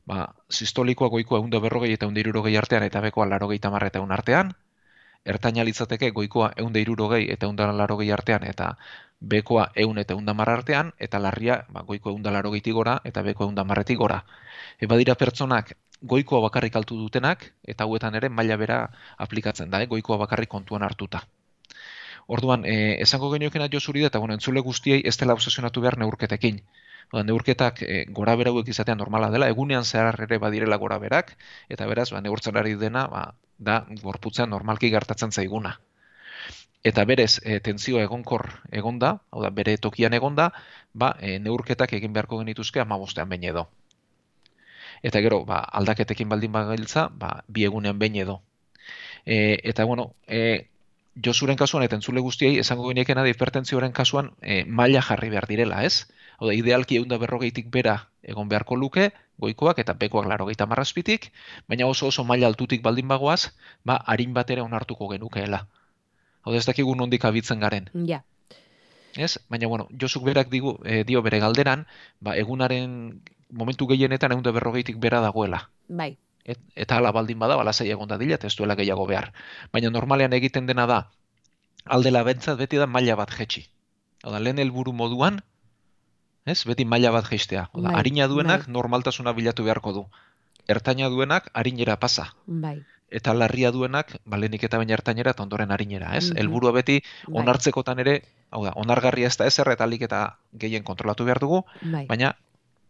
ba, 0.09 0.33
sistolikoa 0.49 1.09
goikoa 1.13 1.41
eunda 1.43 1.61
berrogei 1.63 1.93
eta 1.95 2.09
irurogei 2.23 2.55
artean, 2.57 2.83
eta 2.83 3.01
bekoa 3.01 3.27
larogeita 3.29 3.71
marre 3.73 3.91
eta 3.93 4.01
eun 4.03 4.11
artean, 4.11 4.53
ertaina 5.25 5.63
litzateke 5.65 6.11
goikoa 6.11 6.51
eunda 6.61 6.79
irurogei 6.79 7.25
eta 7.33 7.47
eunda 7.49 7.71
larogei 7.73 8.11
artean, 8.11 8.43
eta 8.43 8.75
bekoa 9.21 9.69
eun 9.75 9.97
eta 9.97 10.15
marra 10.33 10.53
artean, 10.53 10.91
eta 10.99 11.19
larria 11.19 11.65
ba, 11.69 11.81
goiko 11.81 12.11
eunda 12.11 12.31
larogeitik 12.31 12.73
gora, 12.73 12.99
eta 13.03 13.21
beko 13.21 13.45
eunda 13.45 13.63
marretik 13.63 13.97
gora. 13.97 14.23
E 14.79 14.87
badira 14.87 15.15
pertsonak 15.15 15.73
goikoa 16.01 16.41
bakarrik 16.41 16.75
altu 16.75 16.97
dutenak, 16.97 17.53
eta 17.63 17.83
hauetan 17.83 18.15
ere 18.15 18.29
maila 18.29 18.57
bera 18.57 18.79
aplikatzen 19.17 19.69
da, 19.69 19.81
eh? 19.81 19.87
goikoa 19.87 20.17
bakarrik 20.17 20.49
kontuan 20.49 20.83
hartuta. 20.83 21.23
Orduan, 22.27 22.65
eh, 22.65 22.97
esango 23.01 23.31
geniokena 23.31 23.69
jo 23.71 23.79
zuri 23.79 24.01
da, 24.01 24.07
eta 24.07 24.19
bueno, 24.19 24.33
entzule 24.33 24.59
guztiei 24.59 25.01
ez 25.05 25.17
dela 25.17 25.33
obsesionatu 25.33 25.81
behar 25.81 25.97
neurketekin. 25.97 26.61
Oda, 27.11 27.23
neurketak 27.23 27.81
e, 27.83 28.05
gora 28.09 28.35
bera 28.39 28.51
hauek 28.51 28.69
izatea 28.73 28.95
normala 28.95 29.29
dela, 29.33 29.49
egunean 29.53 29.85
zehar 29.85 30.19
ere 30.25 30.37
badirela 30.41 30.77
gora 30.81 30.97
berak, 30.99 31.35
eta 31.69 31.87
beraz, 31.89 32.09
ba, 32.11 32.21
neurtzen 32.21 32.57
ari 32.57 32.75
dena, 32.81 33.05
ba, 33.11 33.25
da 33.57 33.85
gorputzean 34.01 34.49
normalki 34.49 34.89
gertatzen 34.93 35.31
zaiguna. 35.31 35.77
Eta 36.85 37.05
berez, 37.09 37.39
e, 37.43 37.59
tentzioa 37.65 38.03
egonkor 38.05 38.45
egonda, 38.71 39.15
hau 39.31 39.41
da, 39.41 39.49
bere 39.49 39.77
tokian 39.81 40.13
egonda, 40.13 40.51
ba, 40.93 41.15
e, 41.19 41.39
neurketak 41.39 41.93
egin 41.97 42.13
beharko 42.13 42.41
genituzke 42.43 42.81
amabostean 42.83 43.29
behin 43.29 43.49
edo. 43.53 43.67
Eta 45.05 45.21
gero, 45.21 45.43
ba, 45.45 45.63
aldaketekin 45.79 46.29
baldin 46.29 46.53
bagailtza, 46.53 47.09
ba, 47.23 47.31
bi 47.47 47.65
egunean 47.65 47.99
behin 47.99 48.21
edo. 48.25 48.39
E, 49.25 49.59
eta, 49.63 49.85
bueno, 49.85 50.13
e, 50.27 50.69
Josuren 51.25 51.55
kasuan 51.55 51.85
eta 51.85 51.95
entzule 51.95 52.19
guztiei 52.19 52.57
esango 52.59 52.89
geniekena 52.89 53.23
da 53.23 53.29
hipertentzioaren 53.31 53.93
kasuan 53.95 54.33
e, 54.41 54.65
maila 54.79 55.01
jarri 55.09 55.29
behar 55.31 55.47
direla, 55.47 55.83
ez? 55.87 56.09
Hau 56.39 56.49
da, 56.49 56.53
idealki 56.53 56.99
egun 56.99 57.09
da 57.11 57.19
berrogeitik 57.21 57.71
bera 57.71 57.99
egon 58.25 58.49
beharko 58.49 58.75
luke, 58.75 59.11
goikoak 59.39 59.79
eta 59.83 59.93
bekoak 59.93 60.27
larogeita 60.27 60.65
marrazpitik, 60.65 61.31
baina 61.69 61.87
oso 61.87 62.07
oso 62.07 62.23
maila 62.23 62.47
altutik 62.47 62.81
baldin 62.83 63.07
bagoaz, 63.07 63.51
ba, 63.85 63.99
harin 64.05 64.33
bat 64.33 64.49
ere 64.49 64.63
onartuko 64.65 65.09
genukeela. 65.11 65.65
Hau 66.43 66.53
da, 66.53 66.57
ez 66.57 66.65
dakigu 66.65 66.95
nondik 66.95 67.25
abitzen 67.25 67.61
garen. 67.61 67.89
Ja. 68.09 68.23
Ez? 69.15 69.37
Baina, 69.49 69.67
bueno, 69.71 69.87
Josuk 70.01 70.25
berak 70.25 70.51
digu, 70.51 70.77
e, 70.83 71.03
dio 71.07 71.21
bere 71.25 71.39
galderan, 71.39 71.85
ba, 72.19 72.35
egunaren 72.35 73.21
momentu 73.49 73.87
gehienetan 73.87 74.35
egun 74.35 74.43
da 74.43 74.53
berrogeitik 74.55 74.97
bera 74.99 75.21
dagoela. 75.23 75.69
Bai. 75.87 76.15
Et, 76.45 76.59
eta 76.75 76.99
ala 76.99 77.11
baldin 77.15 77.39
bada, 77.41 77.55
balasai 77.57 77.89
egon 77.89 78.09
da 78.09 78.19
dila, 78.21 78.37
eta 78.37 78.47
ez 78.47 78.55
duela 78.57 78.75
gehiago 78.77 79.07
behar. 79.09 79.31
Baina 79.73 79.89
normalean 79.89 80.33
egiten 80.37 80.67
dena 80.69 80.85
da, 80.89 80.99
aldela 81.85 82.23
bentzat 82.27 82.59
beti 82.59 82.81
da 82.81 82.87
maila 82.89 83.15
bat 83.17 83.33
jetxi. 83.33 83.65
Hau 84.23 84.33
da, 84.33 84.41
lehen 84.41 84.61
helburu 84.61 84.93
moduan, 84.93 85.41
ez, 86.45 86.63
beti 86.65 86.85
maila 86.85 87.11
bat 87.11 87.25
jeistea. 87.29 87.69
Hau 87.73 87.81
da, 87.81 87.89
Bai, 87.89 87.99
harina 87.99 88.27
duenak 88.29 88.65
bai. 88.67 88.73
normaltasuna 88.73 89.33
bilatu 89.33 89.63
beharko 89.65 89.93
du. 89.93 90.05
Ertaina 90.67 91.09
duenak 91.09 91.49
harinera 91.53 91.97
pasa. 91.99 92.31
Bai. 92.47 92.83
Eta 93.09 93.33
larria 93.37 93.71
duenak, 93.71 94.15
ba, 94.25 94.37
lehenik 94.37 94.63
eta 94.65 94.77
baina 94.81 94.93
ertainera 94.97 95.31
eta 95.35 95.43
ondoren 95.43 95.71
harinera, 95.71 96.15
ez? 96.17 96.29
Mhm. 96.31 96.37
Helburua 96.41 96.71
beti 96.71 96.99
Bai. 97.27 97.41
onartzekotan 97.41 97.99
ere, 97.99 98.21
hau 98.51 98.63
da, 98.65 98.73
onargarria 98.75 99.27
ez 99.27 99.37
da 99.37 99.45
ezer 99.45 99.69
eta 99.73 99.83
alik 99.85 100.01
eta 100.07 100.37
gehien 100.53 100.83
kontrolatu 100.83 101.25
behar 101.25 101.39
dugu, 101.39 101.63
Bai. 101.81 102.05
baina 102.07 102.35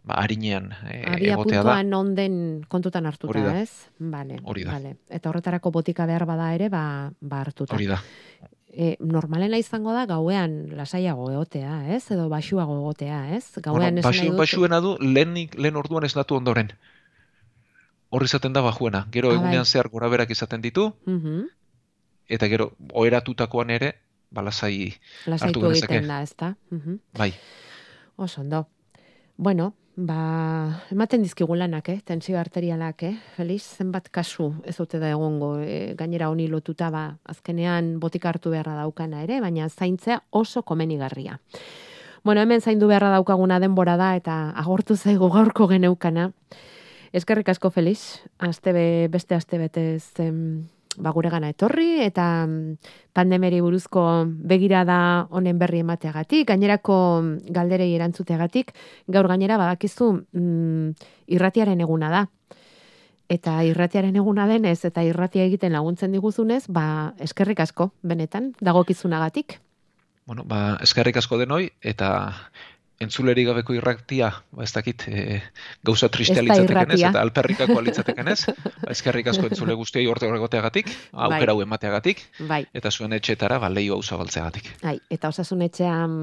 ba, 0.06 0.15
harinean 0.22 0.72
e, 0.89 1.02
Abia 1.15 1.34
egotea 1.34 1.63
da. 1.63 1.76
puntuan 1.76 1.94
onden 1.94 2.65
kontutan 2.70 3.06
hartuta, 3.06 3.32
Hori 3.34 3.41
da. 3.41 3.60
ez? 3.62 3.72
Vale, 4.00 4.39
Hori 4.44 4.63
da. 4.63 4.72
Vale. 4.78 4.96
Eta 5.10 5.30
horretarako 5.30 5.72
botika 5.72 6.06
behar 6.06 6.26
bada 6.26 6.54
ere, 6.54 6.70
ba, 6.70 7.12
ba 7.22 7.41
hartuta. 7.41 7.74
Hori 7.76 7.88
da. 7.88 8.02
E, 8.78 8.98
normalena 9.00 9.56
izango 9.58 9.94
da 9.96 10.02
gauean 10.06 10.76
lasaiago 10.76 11.30
egotea, 11.32 11.94
ez? 11.96 12.02
Edo 12.12 12.28
baxuago 12.28 12.76
egotea, 12.82 13.22
ez? 13.38 13.46
Gauean 13.64 13.96
bueno, 13.96 14.02
basu, 14.04 14.34
basuena 14.36 14.82
du, 14.84 14.98
lehenik, 15.00 15.56
lehen 15.56 15.78
orduan 15.80 16.04
esnatu 16.04 16.36
ondoren. 16.36 16.74
Hor 18.12 18.26
izaten 18.28 18.52
da 18.54 18.62
bajuena. 18.62 19.06
Gero 19.12 19.30
Ah, 19.30 19.36
bai. 19.36 19.40
egunean 19.40 19.66
zehar 19.66 19.88
gora 19.90 20.10
berak 20.12 20.30
izaten 20.36 20.62
ditu, 20.62 20.90
Mhm. 21.06 21.48
eta 22.28 22.48
gero 22.52 22.74
oheratutakoan 22.92 23.70
ere, 23.70 23.94
balasai, 24.32 24.94
Lasaitu 25.26 25.64
hartu 25.64 25.72
egiten 25.72 26.08
da, 26.08 26.22
ezta? 26.22 26.58
Mhm. 26.70 27.00
bai. 27.18 27.34
Oso 28.18 28.42
ondo. 28.42 28.68
Bueno, 29.38 29.74
ba, 29.96 30.84
ematen 30.92 31.24
dizkigun 31.24 31.60
lanak, 31.60 31.90
eh? 31.90 32.00
Tensio 32.04 32.38
arterialak, 32.40 33.04
eh? 33.08 33.16
Feliz, 33.36 33.64
zenbat 33.64 34.10
kasu 34.12 34.52
ez 34.68 34.76
dute 34.78 35.00
da 35.00 35.10
egongo, 35.14 35.56
e, 35.64 35.96
gainera 35.98 36.30
honi 36.30 36.48
lotuta 36.52 36.90
ba, 36.92 37.06
azkenean 37.24 37.96
botika 38.00 38.30
hartu 38.30 38.52
beharra 38.52 38.76
daukana 38.82 39.24
ere, 39.24 39.40
baina 39.42 39.70
zaintzea 39.70 40.22
oso 40.32 40.64
komenigarria. 40.64 41.40
Bueno, 42.24 42.42
hemen 42.42 42.62
zaindu 42.62 42.88
beharra 42.90 43.12
daukaguna 43.14 43.60
denbora 43.60 43.96
da 43.98 44.16
eta 44.18 44.50
agortu 44.58 44.96
zaigu 44.98 45.30
gaurko 45.30 45.68
geneukana. 45.70 46.32
Eskerrik 47.16 47.50
asko 47.50 47.70
Feliz, 47.72 48.22
aste 48.40 48.74
be, 48.74 49.08
beste 49.08 49.36
aste 49.36 49.58
betez 49.62 50.20
em, 50.20 50.68
ba, 50.98 51.12
gure 51.16 51.30
gana 51.30 51.50
etorri 51.54 52.02
eta 52.06 52.46
mm, 52.46 52.94
pandemeri 53.16 53.62
buruzko 53.64 54.04
begirada 54.52 55.28
honen 55.30 55.60
berri 55.60 55.82
emateagatik, 55.84 56.48
gainerako 56.50 56.98
galderei 57.56 57.92
erantzuteagatik, 57.96 58.74
gaur 59.08 59.28
gainera 59.32 59.58
badakizu 59.62 60.12
mm, 60.32 60.90
irratiaren 61.38 61.82
eguna 61.82 62.12
da. 62.14 62.26
Eta 63.30 63.64
irratiaren 63.66 64.16
eguna 64.16 64.46
denez 64.46 64.86
eta 64.86 65.02
irratia 65.04 65.46
egiten 65.50 65.74
laguntzen 65.74 66.14
diguzunez, 66.14 66.66
ba 66.70 67.14
eskerrik 67.20 67.64
asko 67.64 67.90
benetan 68.04 68.54
dagokizunagatik. 68.62 69.60
Bueno, 70.26 70.44
ba, 70.46 70.78
eskerrik 70.82 71.18
asko 71.22 71.38
denoi, 71.38 71.70
eta 71.86 72.10
entzuleri 73.02 73.44
gabeko 73.44 73.74
irratia, 73.76 74.30
ba 74.56 74.64
ez 74.64 74.72
dakit, 74.74 75.04
e, 75.08 75.40
gauza 75.84 76.08
tristea 76.10 76.44
litzatekenez, 76.46 77.00
eta 77.10 77.22
alperrikako 77.22 77.82
litzatekenez, 77.84 78.38
ba, 78.84 78.92
eskerrik 78.94 79.28
asko 79.32 79.50
entzule 79.50 79.74
guztioi 79.76 80.06
orte 80.08 80.30
horregoteagatik, 80.30 80.92
Bai. 81.12 81.26
aukera 81.28 81.56
hau 81.56 81.64
emateagatik, 81.66 82.22
Bai, 82.48 82.62
eta 82.74 82.92
zuen 82.92 83.18
etxetara, 83.18 83.60
ba, 83.60 83.70
lehi 83.70 83.90
hau 83.90 84.02
zabaltzeagatik. 84.04 84.72
bai, 84.84 85.00
eta 85.10 85.28
osasun 85.34 85.66
etxean 85.66 86.16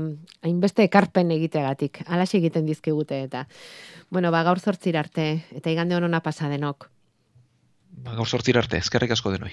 hainbeste 0.42 0.86
ekarpen 0.88 1.30
egiteagatik. 1.36 2.04
Alaxe 2.06 2.38
egiten 2.38 2.66
dizkigute 2.66 3.22
eta. 3.24 3.46
Bueno, 4.10 4.30
ba, 4.30 4.42
gaur 4.46 4.60
zortzira 4.60 5.00
arte, 5.00 5.44
eta 5.52 5.70
igande 5.70 5.96
honona 5.96 6.20
pasa 6.22 6.48
denok. 6.48 6.88
Ba, 8.02 8.14
gaur 8.14 8.28
sortzira 8.28 8.60
arte, 8.62 8.78
eskerrik 8.78 9.10
asko 9.12 9.30
denoi. 9.34 9.50